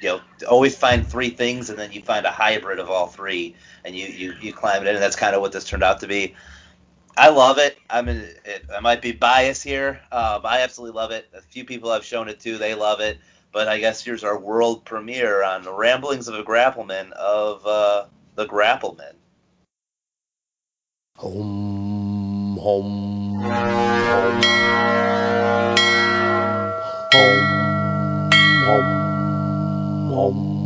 [0.00, 3.54] you know always find three things and then you find a hybrid of all three
[3.84, 6.00] and you you, you climb it in and that's kind of what this turned out
[6.00, 6.34] to be
[7.18, 7.76] I love it.
[7.90, 10.00] I mean, it, I might be biased here.
[10.12, 11.28] Um, I absolutely love it.
[11.34, 13.18] A few people I've shown it to, they love it.
[13.50, 18.04] But I guess here's our world premiere on the Ramblings of a Grappleman of uh,
[18.36, 19.14] the Grappleman.
[21.16, 23.40] Home, home,
[27.12, 28.30] home,
[28.64, 28.97] home.
[30.18, 30.58] Om.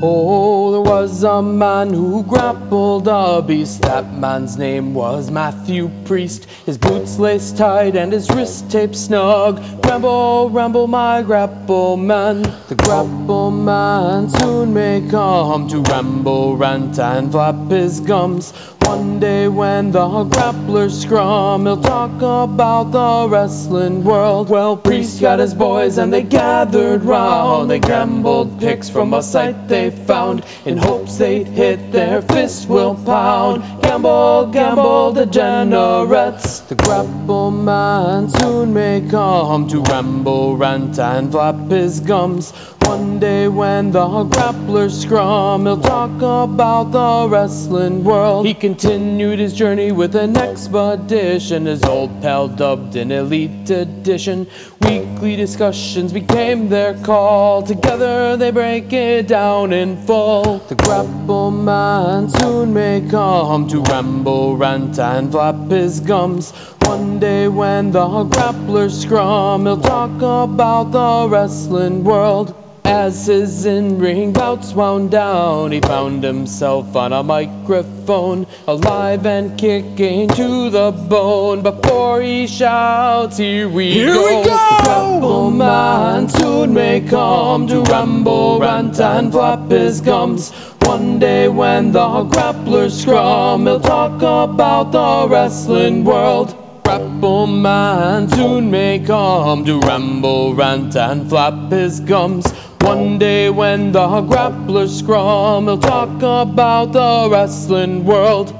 [0.00, 3.80] Oh, there was a man who grappled a beast.
[3.82, 6.44] That man's name was Matthew Priest.
[6.66, 9.58] His boots laced tight and his wrist taped snug.
[9.84, 12.42] Ramble, ramble, my grapple man.
[12.68, 18.52] The grapple man soon may come to ramble, rant, and flap his gums.
[18.88, 24.48] One day when the grapplers scrum, he'll talk about the wrestling world.
[24.48, 27.70] Well, Priest got his boys and they gathered round.
[27.70, 32.94] They gambled picks from a site they found in hopes they'd hit their fists will
[32.94, 33.62] pound.
[33.82, 36.60] Gamble, gamble, degenerates.
[36.60, 42.54] The grapple man soon may come to ramble, rant, and flap his gums.
[42.98, 48.44] One day when the grapplers scrum, he'll talk about the wrestling world.
[48.44, 54.48] He continued his journey with an expedition, his old pal dubbed an elite edition.
[54.80, 57.62] Weekly discussions became their call.
[57.62, 60.58] Together they break it down in full.
[60.58, 66.50] The grapple man soon may come to ramble, rant, and flap his gums.
[66.82, 72.67] One day when the grapplers scrum, he'll talk about the wrestling world.
[72.84, 80.28] As his in-ring bouts wound down, he found himself on a microphone, alive and kicking
[80.28, 81.62] to the bone.
[81.62, 84.40] Before he shouts, here we Here go.
[84.40, 85.50] we go!
[85.50, 90.50] Man soon may come to ramble, rant, and flap his gums.
[90.82, 96.54] One day when the grapplers scrum, he'll talk about the wrestling world.
[96.84, 102.46] Grapple man soon may come to ramble, rant, and flap his gums.
[102.88, 108.58] One day when the grapplers scrum, he'll talk about the wrestling world.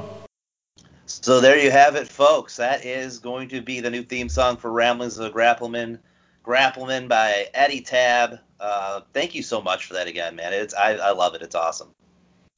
[1.07, 2.57] So there you have it, folks.
[2.57, 5.97] That is going to be the new theme song for Ramblings of the Grappleman.
[6.45, 8.37] Grappleman by Eddie Tabb.
[8.59, 10.53] Uh, thank you so much for that again, man.
[10.53, 11.41] It's I, I love it.
[11.41, 11.89] It's awesome.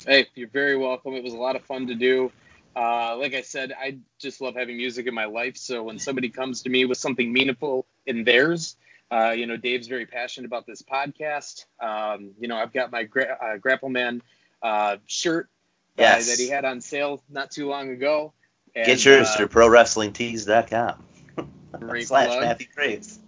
[0.05, 1.13] Hey, you're very welcome.
[1.13, 2.33] It was a lot of fun to do.
[2.75, 5.55] Uh, like I said, I just love having music in my life.
[5.55, 8.75] So when somebody comes to me with something meaningful in theirs,
[9.11, 11.65] uh, you know, Dave's very passionate about this podcast.
[11.79, 14.21] Um, you know, I've got my gra- uh, Grappleman
[14.61, 15.49] uh, shirt
[15.97, 16.29] uh, Yes.
[16.29, 18.33] that he had on sale not too long ago.
[18.75, 21.03] And, Get yours uh, through ProWrestlingTees.com
[21.79, 22.41] great slash plug.
[22.41, 23.19] Matthew Graves.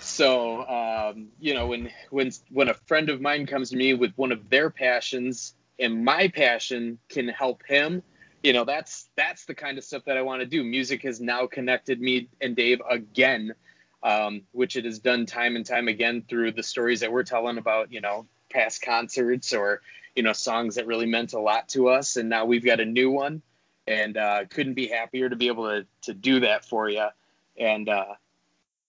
[0.00, 4.12] So, um, you know, when when when a friend of mine comes to me with
[4.16, 8.02] one of their passions, and my passion can help him,
[8.42, 10.62] you know, that's that's the kind of stuff that I want to do.
[10.64, 13.54] Music has now connected me and Dave again,
[14.02, 17.58] um, which it has done time and time again through the stories that we're telling
[17.58, 19.80] about, you know, past concerts or
[20.14, 22.84] you know songs that really meant a lot to us, and now we've got a
[22.84, 23.42] new one,
[23.86, 27.08] and uh, couldn't be happier to be able to to do that for you,
[27.56, 27.88] and.
[27.88, 28.14] Uh,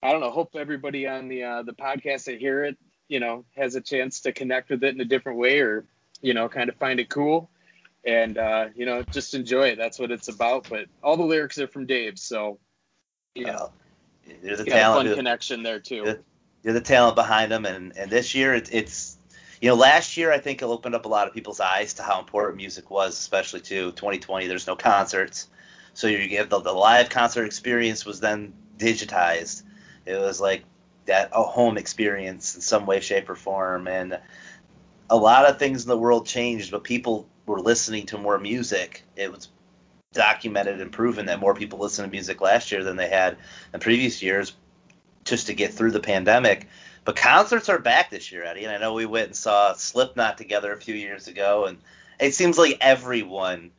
[0.03, 0.31] I don't know.
[0.31, 4.19] Hope everybody on the uh, the podcast that hear it, you know, has a chance
[4.21, 5.85] to connect with it in a different way, or
[6.21, 7.49] you know, kind of find it cool,
[8.03, 9.77] and uh, you know, just enjoy it.
[9.77, 10.67] That's what it's about.
[10.69, 12.59] But all the lyrics are from Dave, so
[13.33, 13.71] you know,
[14.41, 15.07] There's a a talent.
[15.07, 16.03] fun connection there too.
[16.05, 16.13] Yeah.
[16.63, 19.17] you're the talent behind them, and and this year it's, it's
[19.61, 22.03] you know last year I think it opened up a lot of people's eyes to
[22.03, 24.47] how important music was, especially to 2020.
[24.47, 25.47] There's no concerts,
[25.93, 29.63] so you get the, the live concert experience was then digitized.
[30.05, 30.63] It was like
[31.05, 34.19] that a home experience in some way, shape, or form, and
[35.09, 39.03] a lot of things in the world changed, but people were listening to more music.
[39.15, 39.49] It was
[40.13, 43.37] documented and proven that more people listened to music last year than they had
[43.73, 44.53] in previous years
[45.25, 46.67] just to get through the pandemic.
[47.05, 50.37] But concerts are back this year, Eddie, and I know we went and saw Slipknot
[50.37, 51.77] together a few years ago, and
[52.19, 53.71] it seems like everyone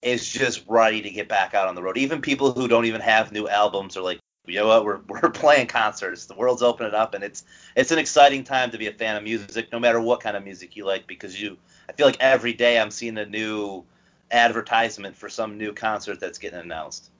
[0.00, 1.98] is just ready to get back out on the road.
[1.98, 5.30] Even people who don't even have new albums are like, you know what, we're we're
[5.30, 6.26] playing concerts.
[6.26, 9.22] The world's opening up, and it's it's an exciting time to be a fan of
[9.22, 12.52] music, no matter what kind of music you like, because you, I feel like every
[12.52, 13.84] day I'm seeing a new
[14.30, 17.10] advertisement for some new concert that's getting announced.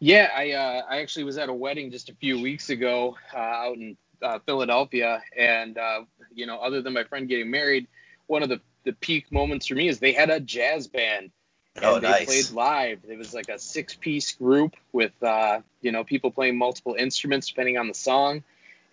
[0.00, 3.38] Yeah, I uh, I actually was at a wedding just a few weeks ago uh,
[3.38, 6.02] out in uh, Philadelphia, and uh,
[6.34, 7.86] you know, other than my friend getting married,
[8.26, 11.30] one of the the peak moments for me is they had a jazz band.
[11.76, 12.26] And Oh, they nice.
[12.26, 13.00] played live.
[13.08, 17.78] It was like a six-piece group with uh, you know people playing multiple instruments depending
[17.78, 18.44] on the song,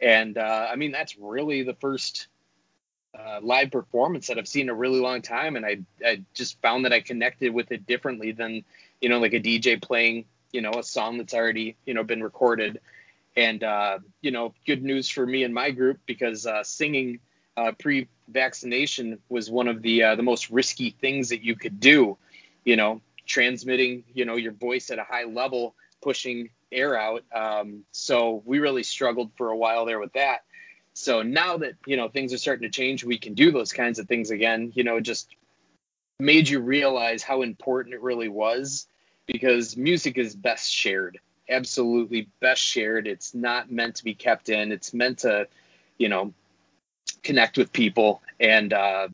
[0.01, 2.27] and uh, I mean that's really the first
[3.17, 6.62] uh, live performance that I've seen in a really long time, and I I just
[6.62, 8.63] found that I connected with it differently than
[9.02, 12.24] you know like a DJ playing you know a song that's already you know been
[12.24, 12.80] recorded,
[13.36, 17.19] and uh, you know good news for me and my group because uh, singing
[17.58, 22.17] uh, pre-vaccination was one of the uh, the most risky things that you could do,
[22.63, 27.24] you know transmitting you know your voice at a high level, pushing air out.
[27.34, 30.43] Um, so we really struggled for a while there with that.
[31.01, 33.99] So now that you know things are starting to change, we can do those kinds
[33.99, 34.71] of things again.
[34.75, 35.35] You know, just
[36.19, 38.87] made you realize how important it really was
[39.25, 41.19] because music is best shared
[41.51, 43.07] absolutely best shared.
[43.07, 44.71] It's not meant to be kept in.
[44.71, 45.47] It's meant to
[45.97, 46.33] you know
[47.23, 49.09] connect with people and uh,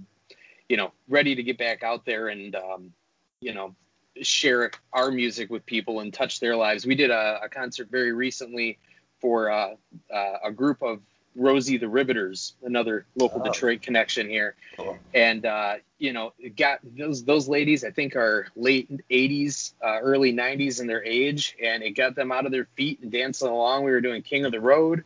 [0.69, 2.93] you know ready to get back out there and um,
[3.41, 3.76] you know
[4.21, 6.86] share our music with people and touch their lives.
[6.86, 8.78] We did a, a concert very recently
[9.19, 9.76] for uh,
[10.13, 11.02] uh, a group of
[11.38, 13.45] Rosie the Riveters, another local oh.
[13.45, 14.56] Detroit connection here.
[14.76, 14.97] Cool.
[15.13, 20.34] And uh, you know, got those those ladies I think are late 80s, uh, early
[20.34, 23.86] 90s in their age, and it got them out of their feet and dancing along.
[23.86, 25.04] We were doing King of the Road,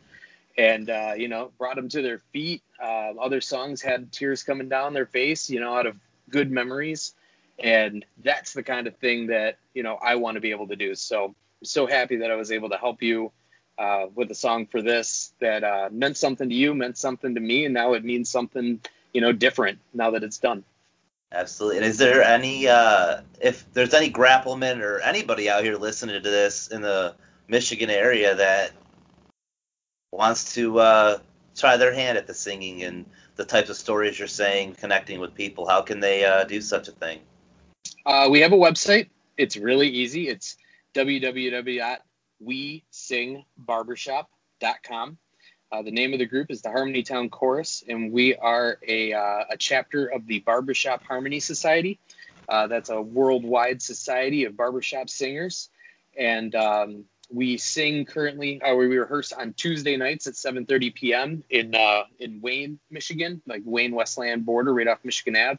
[0.56, 2.62] and uh, you know, brought them to their feet.
[2.82, 5.96] Uh, other songs had tears coming down their face, you know, out of
[6.30, 7.14] good memories.
[7.62, 10.76] And that's the kind of thing that you know I want to be able to
[10.76, 10.94] do.
[10.94, 13.32] So I'm so happy that I was able to help you
[13.78, 17.40] uh, with a song for this that uh, meant something to you, meant something to
[17.40, 18.80] me, and now it means something,
[19.12, 20.64] you know, different now that it's done.
[21.32, 21.78] Absolutely.
[21.78, 26.30] And is there any, uh, if there's any grappleman or anybody out here listening to
[26.30, 27.14] this in the
[27.48, 28.72] Michigan area that
[30.12, 31.18] wants to uh,
[31.56, 33.06] try their hand at the singing and
[33.36, 36.88] the types of stories you're saying, connecting with people, how can they uh, do such
[36.88, 37.20] a thing?
[38.04, 39.08] Uh, we have a website.
[39.38, 40.28] It's really easy.
[40.28, 40.58] It's
[40.94, 41.98] www
[42.46, 45.18] WeSingBarbershop.com.
[45.72, 49.14] Uh, the name of the group is the Harmony Town Chorus, and we are a,
[49.14, 51.98] uh, a chapter of the Barbershop Harmony Society.
[52.48, 55.70] Uh, that's a worldwide society of barbershop singers.
[56.18, 61.44] And um, we sing currently, uh, we rehearse on Tuesday nights at 7:30 p.m.
[61.48, 65.58] in uh, in Wayne, Michigan, like Wayne Westland border, right off Michigan Ave.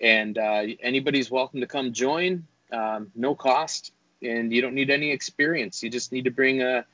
[0.00, 2.46] And uh, anybody's welcome to come join.
[2.72, 5.82] Um, no cost and you don't need any experience.
[5.82, 6.84] You just need to bring a,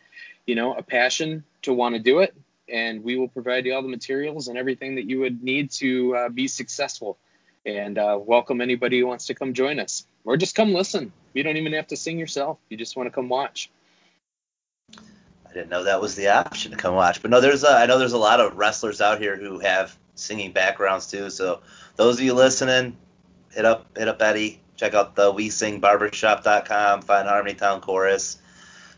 [0.46, 2.34] you know, a passion to want to do it,
[2.68, 6.16] and we will provide you all the materials and everything that you would need to
[6.16, 7.18] uh, be successful.
[7.66, 11.12] And uh, welcome anybody who wants to come join us, or just come listen.
[11.34, 12.58] You don't even have to sing yourself.
[12.68, 13.70] You just want to come watch.
[14.96, 17.86] I didn't know that was the option to come watch, but no, there's a, I
[17.86, 21.30] know there's a lot of wrestlers out here who have singing backgrounds too.
[21.30, 21.60] So
[21.96, 22.96] those of you listening,
[23.52, 27.02] hit up hit up Eddie Check out the We Sing Barbershop.com.
[27.02, 28.38] Find Harmony Town Chorus.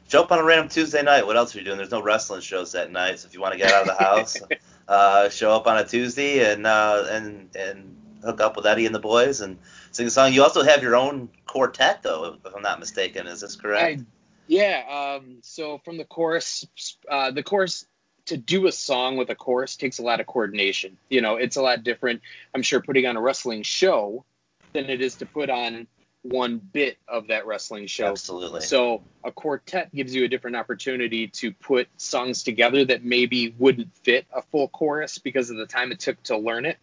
[0.09, 1.27] Jump on a random Tuesday night.
[1.27, 1.79] What else are you doing?
[1.79, 4.05] There's no wrestling shows that night, so if you want to get out of the
[4.05, 4.37] house,
[4.88, 8.95] uh, show up on a Tuesday and uh, and and hook up with Eddie and
[8.95, 9.59] the boys and
[9.90, 10.35] sing a song.
[10.35, 13.27] You also have your own quartet, though, if I'm not mistaken.
[13.27, 14.01] Is this correct?
[14.01, 14.05] I,
[14.49, 15.16] yeah.
[15.16, 16.66] Um, so from the chorus,
[17.09, 17.87] uh, the chorus
[18.27, 20.99] to do a song with a chorus takes a lot of coordination.
[21.09, 22.21] You know, it's a lot different.
[22.55, 24.25] I'm sure putting on a wrestling show
[24.72, 25.87] than it is to put on
[26.22, 28.09] one bit of that wrestling show.
[28.09, 28.61] Absolutely.
[28.61, 33.94] So a quartet gives you a different opportunity to put songs together that maybe wouldn't
[33.96, 36.78] fit a full chorus because of the time it took to learn it.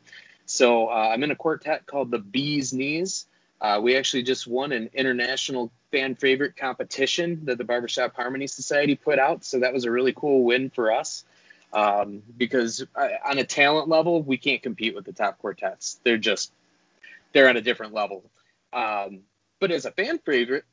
[0.45, 3.28] So uh, I'm in a quartet called the Bees Knees.
[3.60, 8.95] Uh, we actually just won an international fan favorite competition that the Barbershop Harmony Society
[8.95, 9.43] put out.
[9.43, 11.26] So that was a really cool win for us.
[11.73, 16.00] Um, because uh, on a talent level, we can't compete with the top quartets.
[16.04, 16.52] They're just
[17.34, 18.30] they're on a different level.
[18.74, 19.22] Um,
[19.60, 20.66] but as a fan favorite,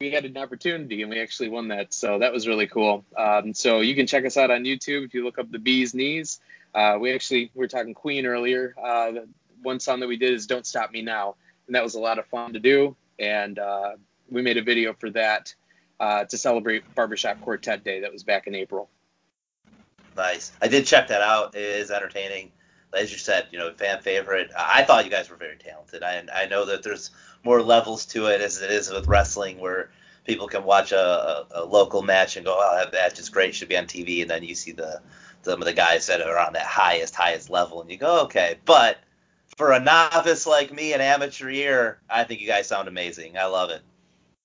[0.00, 1.94] we had an opportunity and we actually won that.
[1.94, 3.04] So that was really cool.
[3.16, 5.94] Um, so you can check us out on YouTube if you look up the Bees
[5.94, 6.40] Knees.
[6.74, 8.74] Uh, we actually we were talking Queen earlier.
[8.82, 9.12] Uh,
[9.62, 12.18] one song that we did is "Don't Stop Me Now," and that was a lot
[12.18, 12.96] of fun to do.
[13.18, 13.92] And uh,
[14.28, 15.54] we made a video for that
[16.00, 18.00] uh, to celebrate Barbershop Quartet Day.
[18.00, 18.90] That was back in April.
[20.16, 20.52] Nice.
[20.60, 21.54] I did check that out.
[21.54, 22.52] It is entertaining
[22.96, 24.50] as you said, you know, fan favorite.
[24.56, 26.02] I thought you guys were very talented.
[26.02, 27.10] I I know that there's
[27.44, 29.90] more levels to it as it is with wrestling, where
[30.24, 33.54] people can watch a, a, a local match and go, "Oh, that match is great,
[33.54, 35.00] should be on TV," and then you see the
[35.42, 38.58] some of the guys that are on that highest highest level, and you go, "Okay,"
[38.64, 38.98] but
[39.56, 43.38] for a novice like me, an amateur ear, I think you guys sound amazing.
[43.38, 43.82] I love it.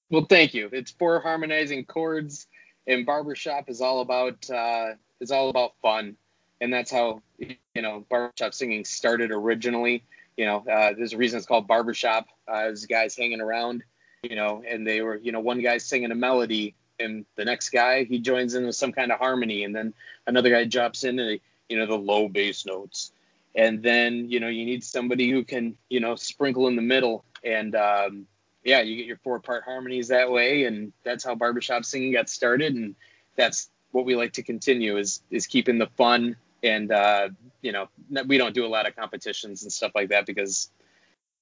[0.09, 0.69] Well, thank you.
[0.71, 2.47] It's for harmonizing chords,
[2.87, 6.17] and barbershop is all about uh, is all about fun
[6.61, 10.03] and that's how you know barbershop singing started originally.
[10.37, 12.27] You know, uh, there's a reason it's called barbershop.
[12.47, 13.83] Uh, there's guys hanging around,
[14.23, 17.69] you know, and they were, you know, one guy singing a melody, and the next
[17.69, 19.93] guy he joins in with some kind of harmony, and then
[20.27, 23.11] another guy drops in, and you know, the low bass notes,
[23.55, 27.25] and then you know, you need somebody who can, you know, sprinkle in the middle,
[27.43, 28.25] and um,
[28.63, 32.29] yeah, you get your four part harmonies that way, and that's how barbershop singing got
[32.29, 32.95] started, and
[33.35, 37.29] that's what we like to continue is is keeping the fun and uh,
[37.61, 37.87] you know
[38.27, 40.71] we don't do a lot of competitions and stuff like that because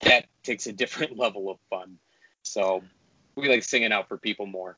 [0.01, 1.97] that takes a different level of fun.
[2.43, 2.83] So
[3.35, 4.77] we like singing out for people more.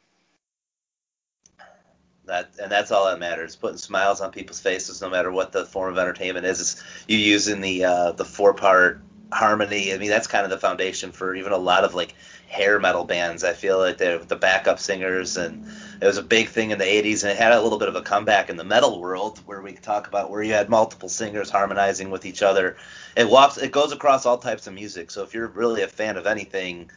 [2.25, 3.55] That and that's all that matters.
[3.55, 6.61] Putting smiles on people's faces, no matter what the form of entertainment is.
[6.61, 9.01] It's you using the uh, the four part
[9.31, 9.93] harmony.
[9.93, 12.15] I mean, that's kind of the foundation for even a lot of like
[12.47, 13.43] hair metal bands.
[13.43, 15.67] I feel like they're the backup singers, and
[16.01, 17.95] it was a big thing in the 80s, and it had a little bit of
[17.95, 21.49] a comeback in the metal world where we talk about where you had multiple singers
[21.49, 22.77] harmonizing with each other.
[23.15, 25.11] It walks, it goes across all types of music.
[25.11, 26.89] So if you're really a fan of anything,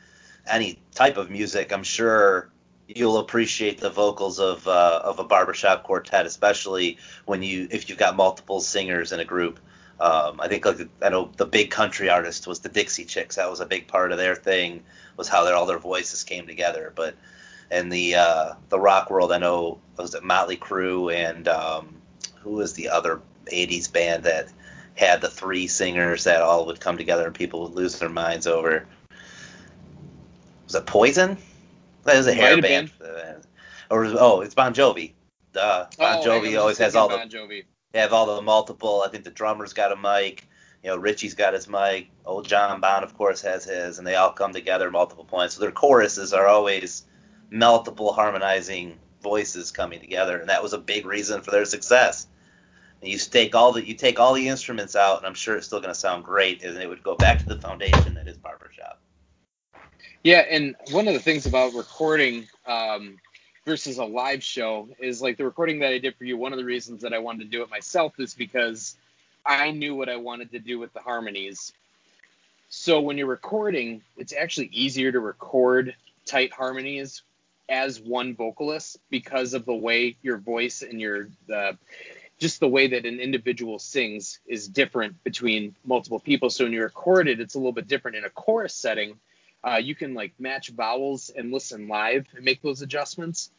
[0.50, 2.50] any type of music, I'm sure
[2.88, 7.98] you'll appreciate the vocals of uh, of a barbershop quartet, especially when you if you've
[7.98, 9.60] got multiple singers in a group.
[10.02, 13.36] Um, I think like I know the big country artist was the Dixie Chicks.
[13.36, 14.82] That was a big part of their thing
[15.16, 16.92] was how their all their voices came together.
[16.92, 17.14] But
[17.70, 21.94] in the uh, the rock world, I know was it Motley Crue and um,
[22.40, 24.48] who was the other '80s band that
[24.96, 28.48] had the three singers that all would come together and people would lose their minds
[28.48, 28.84] over.
[30.64, 31.38] Was it Poison?
[32.02, 32.90] That was a hair band.
[33.88, 35.12] Or oh, it's Bon Jovi.
[35.54, 37.64] Uh, bon Oh, Jovi always has all the Bon Jovi.
[37.92, 39.02] They have all the multiple.
[39.06, 40.48] I think the drummer's got a mic.
[40.82, 42.08] You know, Richie's got his mic.
[42.24, 45.54] Old Jon Bon, of course, has his, and they all come together multiple points.
[45.54, 47.04] So their choruses are always
[47.50, 52.26] multiple harmonizing voices coming together, and that was a big reason for their success.
[53.00, 55.66] And you take all the you take all the instruments out, and I'm sure it's
[55.66, 58.38] still going to sound great, and it would go back to the foundation that is
[58.38, 59.00] barbershop.
[60.24, 63.18] Yeah, and one of the things about recording um,
[63.64, 66.36] versus a live show is like the recording that I did for you.
[66.36, 68.96] One of the reasons that I wanted to do it myself is because
[69.46, 71.72] I knew what I wanted to do with the harmonies.
[72.68, 75.94] So when you're recording, it's actually easier to record
[76.24, 77.22] tight harmonies
[77.68, 81.28] as one vocalist because of the way your voice and your
[82.38, 86.50] just the way that an individual sings is different between multiple people.
[86.50, 89.16] So when you record it, it's a little bit different in a chorus setting
[89.64, 93.50] uh, you can like match vowels and listen live and make those adjustments.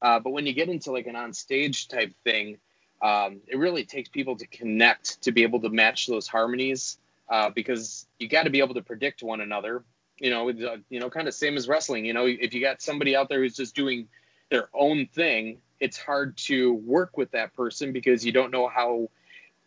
[0.00, 2.58] Uh, but when you get into like an on stage type thing,
[3.00, 6.98] um, it really takes people to connect to be able to match those harmonies
[7.28, 9.84] uh, because you got to be able to predict one another.
[10.18, 12.04] You know, uh, you know, kind of same as wrestling.
[12.04, 14.08] You know, if you got somebody out there who's just doing
[14.50, 19.10] their own thing, it's hard to work with that person because you don't know how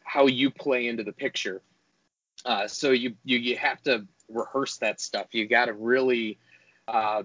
[0.04, 1.62] how you play into the picture.
[2.46, 5.28] Uh, so you, you you have to rehearse that stuff.
[5.32, 6.38] You got to really
[6.88, 7.23] uh,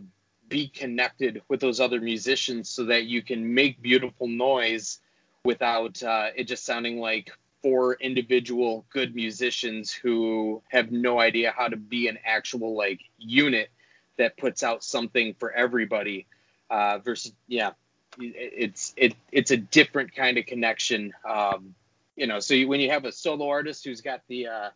[0.48, 4.98] be connected with those other musicians so that you can make beautiful noise
[5.44, 7.30] without uh, it just sounding like
[7.62, 13.70] four individual good musicians who have no idea how to be an actual like unit
[14.16, 16.26] that puts out something for everybody.
[16.68, 17.70] Uh, versus, yeah,
[18.18, 21.12] it's it it's a different kind of connection.
[21.28, 21.74] Um,
[22.16, 24.70] you know, so you, when you have a solo artist who's got the uh,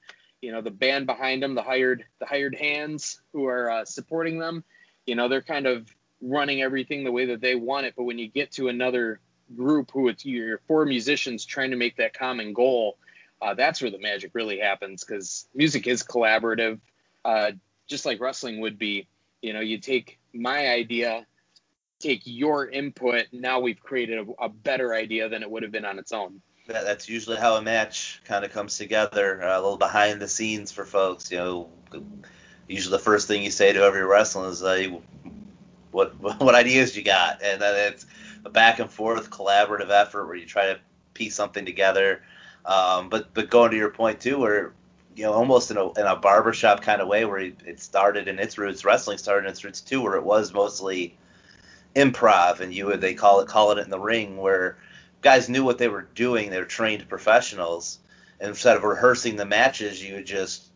[0.45, 4.39] you know the band behind them, the hired the hired hands who are uh, supporting
[4.39, 4.63] them,
[5.07, 5.89] you know, they're kind of
[6.21, 7.95] running everything the way that they want it.
[7.97, 9.21] But when you get to another
[9.57, 12.99] group who it's your four musicians trying to make that common goal,
[13.41, 16.79] uh, that's where the magic really happens because music is collaborative,
[17.25, 17.53] uh,
[17.87, 19.09] just like wrestling would be.
[19.41, 21.27] You know, you take my idea,
[22.01, 23.29] take your input.
[23.33, 26.43] Now we've created a, a better idea than it would have been on its own.
[26.67, 29.43] That, that's usually how a match kind of comes together.
[29.43, 31.31] Uh, a little behind the scenes for folks.
[31.31, 31.69] You know,
[32.67, 34.63] usually the first thing you say to every wrestler is,
[35.91, 38.07] "What what ideas you got?" And then it's
[38.45, 40.79] a back and forth collaborative effort where you try to
[41.13, 42.23] piece something together.
[42.65, 44.73] Um, but but going to your point too, where
[45.15, 48.39] you know almost in a in a barbershop kind of way where it started in
[48.39, 51.15] its roots, wrestling started in its roots too, where it was mostly
[51.95, 54.79] improv, and you would they call it call it in the ring where
[55.25, 56.51] guys knew what they were doing.
[56.51, 57.99] They were trained professionals.
[58.39, 60.69] And instead of rehearsing the matches, you would just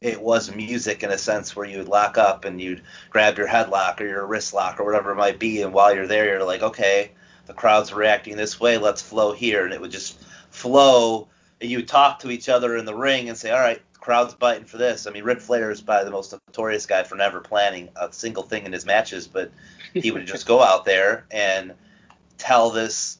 [0.00, 3.48] it was music in a sense where you would lock up and you'd grab your
[3.48, 6.44] headlock or your wrist lock or whatever it might be, and while you're there, you're
[6.44, 7.10] like, okay,
[7.46, 11.28] the crowd's reacting this way, let's flow here, and it would just flow.
[11.60, 14.34] And you would talk to each other in the ring and say, all right, crowd's
[14.34, 15.06] biting for this.
[15.06, 18.44] I mean, Ric Flair is probably the most notorious guy for never planning a single
[18.44, 19.50] thing in his matches, but
[19.92, 21.74] he would just go out there and
[22.36, 23.18] tell this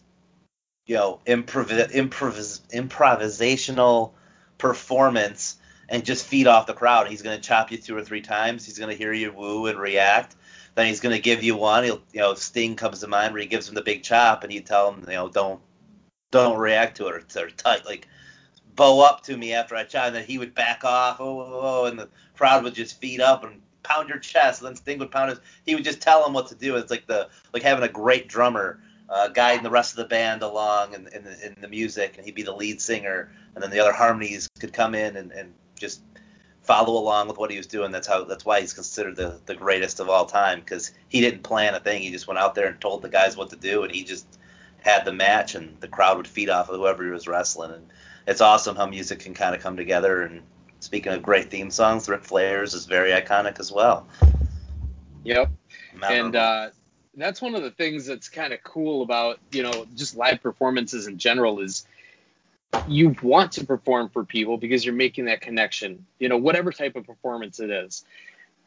[0.88, 4.12] you know improv- improvis- improvisational
[4.56, 5.56] performance
[5.88, 7.06] and just feed off the crowd.
[7.06, 8.66] He's going to chop you two or three times.
[8.66, 10.34] He's going to hear you woo and react.
[10.74, 11.84] Then he's going to give you one.
[11.84, 14.52] He'll, you know, Sting comes to mind where he gives him the big chop, and
[14.52, 15.60] you tell him, you know, don't
[16.30, 18.06] don't react to it or, or tight like
[18.74, 20.08] bow up to me after I chop.
[20.08, 21.84] And then he would back off, oh, oh, oh, oh.
[21.86, 24.60] and the crowd would just feed up and pound your chest.
[24.60, 25.40] And then Sting would pound his.
[25.64, 26.76] He would just tell him what to do.
[26.76, 30.42] It's like the like having a great drummer uh, guiding the rest of the band
[30.42, 33.70] along in, in, the, in the music, and he'd be the lead singer, and then
[33.70, 36.02] the other harmonies could come in and, and just
[36.62, 37.90] follow along with what he was doing.
[37.90, 41.42] That's how that's why he's considered the, the greatest of all time because he didn't
[41.42, 42.02] plan a thing.
[42.02, 44.26] He just went out there and told the guys what to do, and he just
[44.80, 47.72] had the match, and the crowd would feed off of whoever he was wrestling.
[47.72, 47.92] And
[48.26, 50.22] it's awesome how music can kind of come together.
[50.22, 50.42] And
[50.80, 54.06] speaking of great theme songs, Ric Flair's is very iconic as well.
[55.24, 55.50] Yep.
[55.94, 56.26] Memorable.
[56.26, 56.70] And uh,
[57.20, 61.06] that's one of the things that's kind of cool about you know just live performances
[61.06, 61.86] in general is
[62.86, 66.96] you want to perform for people because you're making that connection you know whatever type
[66.96, 68.04] of performance it is.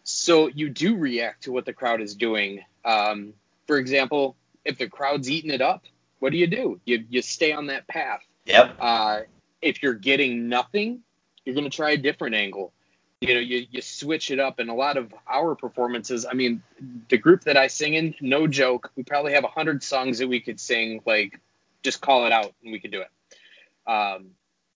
[0.03, 2.63] So you do react to what the crowd is doing.
[2.83, 3.33] Um,
[3.67, 4.35] for example
[4.65, 5.85] if the crowd's eating it up
[6.19, 6.79] what do you do?
[6.85, 8.21] You, you stay on that path.
[8.45, 8.75] Yep.
[8.79, 9.21] Uh,
[9.59, 11.01] if you're getting nothing
[11.45, 12.73] you're going to try a different angle
[13.22, 16.61] you know you, you switch it up and a lot of our performances i mean
[17.09, 20.39] the group that i sing in no joke we probably have 100 songs that we
[20.39, 21.39] could sing like
[21.84, 23.91] just call it out and we could do it.
[23.91, 24.32] Um,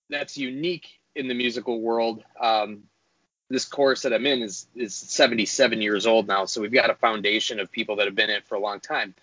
[0.09, 2.23] that's unique in the musical world.
[2.39, 2.83] Um,
[3.47, 6.95] this chorus that i'm in is is 77 years old now so we've got a
[6.95, 9.13] foundation of people that have been in it for a long time.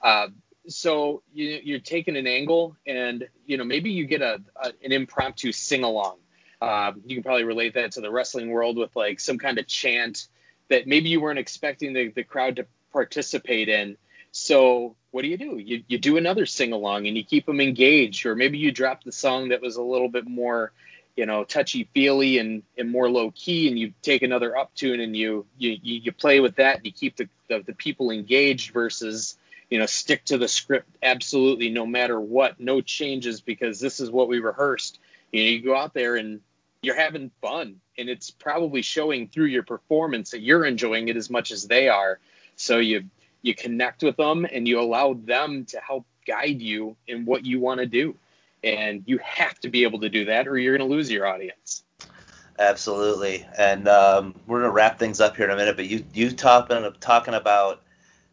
[0.00, 0.28] Uh,
[0.68, 4.92] so you, you're taking an angle and you know maybe you get a, a an
[4.92, 6.18] impromptu sing along
[6.64, 9.66] um, you can probably relate that to the wrestling world with like some kind of
[9.66, 10.28] chant
[10.70, 13.98] that maybe you weren't expecting the, the crowd to participate in.
[14.32, 15.58] So what do you do?
[15.58, 19.04] You, you do another sing along and you keep them engaged, or maybe you drop
[19.04, 20.72] the song that was a little bit more,
[21.16, 25.00] you know, touchy feely and, and more low key, and you take another up tune
[25.00, 28.72] and you you you play with that and you keep the, the, the people engaged
[28.72, 29.36] versus
[29.68, 34.10] you know stick to the script absolutely no matter what, no changes because this is
[34.10, 34.98] what we rehearsed.
[35.30, 36.40] You know, you go out there and
[36.84, 41.30] you're having fun and it's probably showing through your performance that you're enjoying it as
[41.30, 42.18] much as they are.
[42.56, 43.04] So you
[43.42, 47.60] you connect with them and you allow them to help guide you in what you
[47.60, 48.16] want to do.
[48.62, 51.26] And you have to be able to do that or you're going to lose your
[51.26, 51.84] audience.
[52.58, 53.46] Absolutely.
[53.58, 56.30] And um, we're going to wrap things up here in a minute but you you
[56.30, 57.82] talking talking about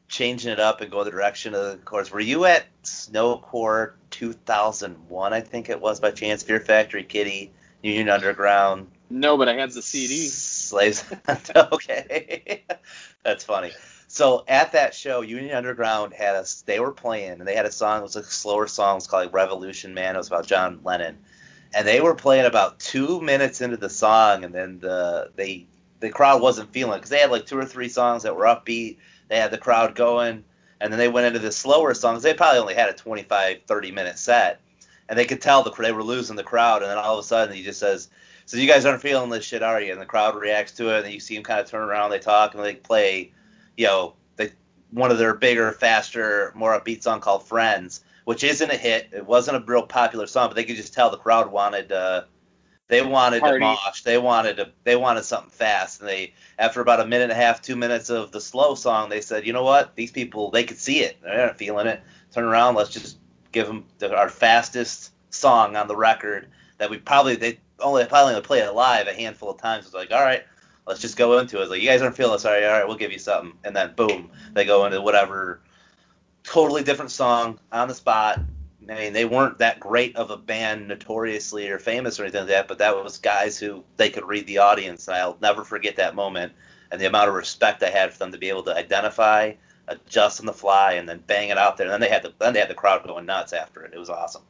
[0.08, 2.12] changing it up and going the direction of the course.
[2.12, 6.43] Were you at SnoCore 2001 i think it was by chance?
[6.43, 7.52] Fear factory Kittie
[7.82, 8.88] Union Underground.
[9.10, 10.28] No, but I had the CD.
[10.28, 11.04] Slaves.
[11.56, 12.64] okay,
[13.24, 13.72] that's funny.
[14.08, 16.64] So at that show, Union Underground had us.
[16.64, 18.00] They were playing, and they had a song.
[18.00, 18.94] It was a slower song.
[18.94, 20.16] It was called like Revolution Man.
[20.16, 21.18] It was about John Lennon,
[21.74, 25.68] and they were playing about two minutes into the song, and then the they
[26.00, 28.46] the crowd wasn't feeling it because they had like two or three songs that were
[28.46, 28.98] upbeat.
[29.30, 30.44] They had the crowd going,
[30.80, 32.24] and then they went into the slower songs.
[32.24, 34.62] They probably only had a 25, 30 minute set
[35.12, 37.28] and they could tell the they were losing the crowd, and then all of a
[37.28, 38.09] sudden he just says,
[38.45, 41.03] "So you guys aren't feeling this shit, are you?" And the crowd reacts to it,
[41.03, 43.34] and you see him kind of turn around, they talk, and they play,
[43.76, 44.53] you know, they
[44.91, 49.09] one of their bigger, faster, more upbeat song called "Friends," which isn't a hit.
[49.12, 51.91] It wasn't a real popular song, but they could just tell the crowd wanted.
[51.91, 52.24] Uh,
[52.88, 53.59] they wanted Party.
[53.59, 54.03] to mosh.
[54.03, 54.72] They wanted to.
[54.86, 55.99] They wanted something fast.
[55.99, 59.09] And they, after about a minute and a half, two minutes of the slow song,
[59.09, 59.93] they said, "You know what?
[59.97, 61.18] These people, they could see it.
[61.22, 62.01] They're not feeling it.
[62.34, 62.76] Turn around.
[62.76, 63.18] Let's just
[63.52, 66.47] give them the, our fastest song on the record
[66.78, 69.86] that we probably they only probably only played it live a handful of times.
[69.86, 70.43] It's like, all right,
[70.86, 71.62] let's just go into it.
[71.62, 72.66] It's like you guys aren't feeling sorry.
[72.66, 75.62] all right, we'll give you something, and then boom, they go into whatever
[76.43, 78.39] totally different song on the spot.
[78.89, 82.49] I mean, they weren't that great of a band notoriously or famous or anything like
[82.49, 85.97] that, but that was guys who they could read the audience, and I'll never forget
[85.97, 86.54] that moment
[86.91, 89.54] and the amount of respect I had for them to be able to identify
[89.88, 91.88] adjust on the fly, and then bang it out there.
[91.88, 93.94] And then they had the then they had the crowd going nuts after it.
[93.94, 94.44] It was awesome.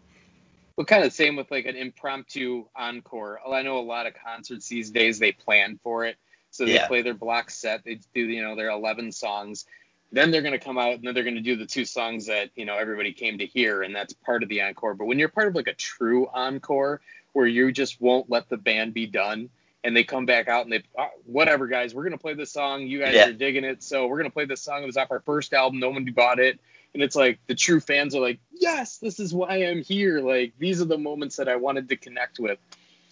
[0.76, 3.40] Well, kind of the same with like an impromptu encore.
[3.48, 6.18] I know a lot of concerts these days they plan for it,
[6.50, 6.88] so they yeah.
[6.88, 7.84] play their block set.
[7.84, 9.66] They do you know their 11 songs.
[10.14, 12.26] Then they're going to come out and then they're going to do the two songs
[12.28, 14.94] that you know everybody came to hear, and that's part of the encore.
[14.94, 17.02] But when you're part of like a true encore,
[17.34, 19.50] where you just won't let the band be done,
[19.84, 22.88] and they come back out and they oh, whatever guys we're gonna play this song.
[22.88, 23.28] You guys yeah.
[23.28, 23.84] are digging it.
[23.84, 24.84] So we're gonna play this song.
[24.84, 25.80] It was off our first album.
[25.80, 26.60] No one bought it.
[26.94, 30.20] And it's like the true fans are like yes this is why i'm here.
[30.20, 32.60] Like these are the moments that i wanted to connect with.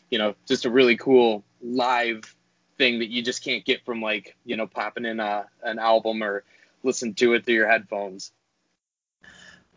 [0.09, 2.35] You know just a really cool live
[2.77, 6.23] thing that you just can't get from like you know popping in a, an album
[6.23, 6.43] or
[6.83, 8.31] listen to it through your headphones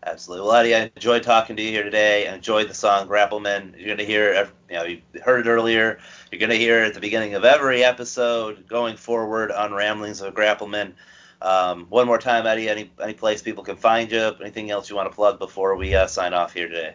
[0.04, 0.46] Absolutely.
[0.46, 2.26] Well, Eddie, I enjoyed talking to you here today.
[2.26, 3.76] I enjoyed the song Grappleman.
[3.76, 6.00] You're going to hear, you know, you heard it earlier.
[6.30, 10.20] You're going to hear it at the beginning of every episode going forward on Ramblings
[10.20, 10.94] of Grappleman.
[11.40, 14.96] Um, one more time, Eddie, any, any place people can find you, anything else you
[14.96, 16.94] want to plug before we uh, sign off here today?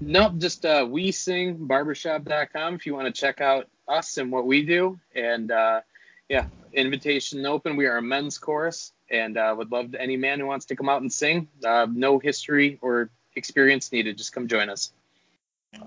[0.00, 4.46] Nope, just uh, we sing barbershop.com if you want to check out us and what
[4.46, 4.98] we do.
[5.14, 5.80] And uh,
[6.28, 7.76] yeah, invitation open.
[7.76, 10.88] We are a men's chorus and uh, would love any man who wants to come
[10.88, 11.48] out and sing.
[11.64, 14.18] Uh, no history or experience needed.
[14.18, 14.92] Just come join us.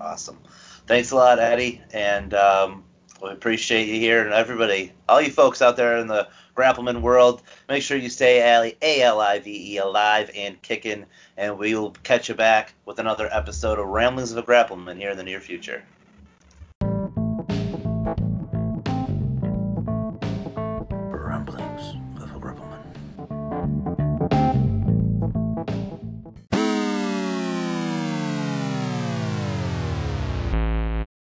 [0.00, 0.38] Awesome.
[0.86, 1.80] Thanks a lot, Eddie.
[1.92, 2.84] And um,
[3.22, 7.40] We appreciate you here, and everybody, all you folks out there in the Grappleman world,
[7.68, 8.40] make sure you stay
[8.82, 11.06] A L I V E alive and kicking,
[11.36, 15.10] and we will catch you back with another episode of Ramblings of a Grappleman here
[15.10, 15.84] in the near future.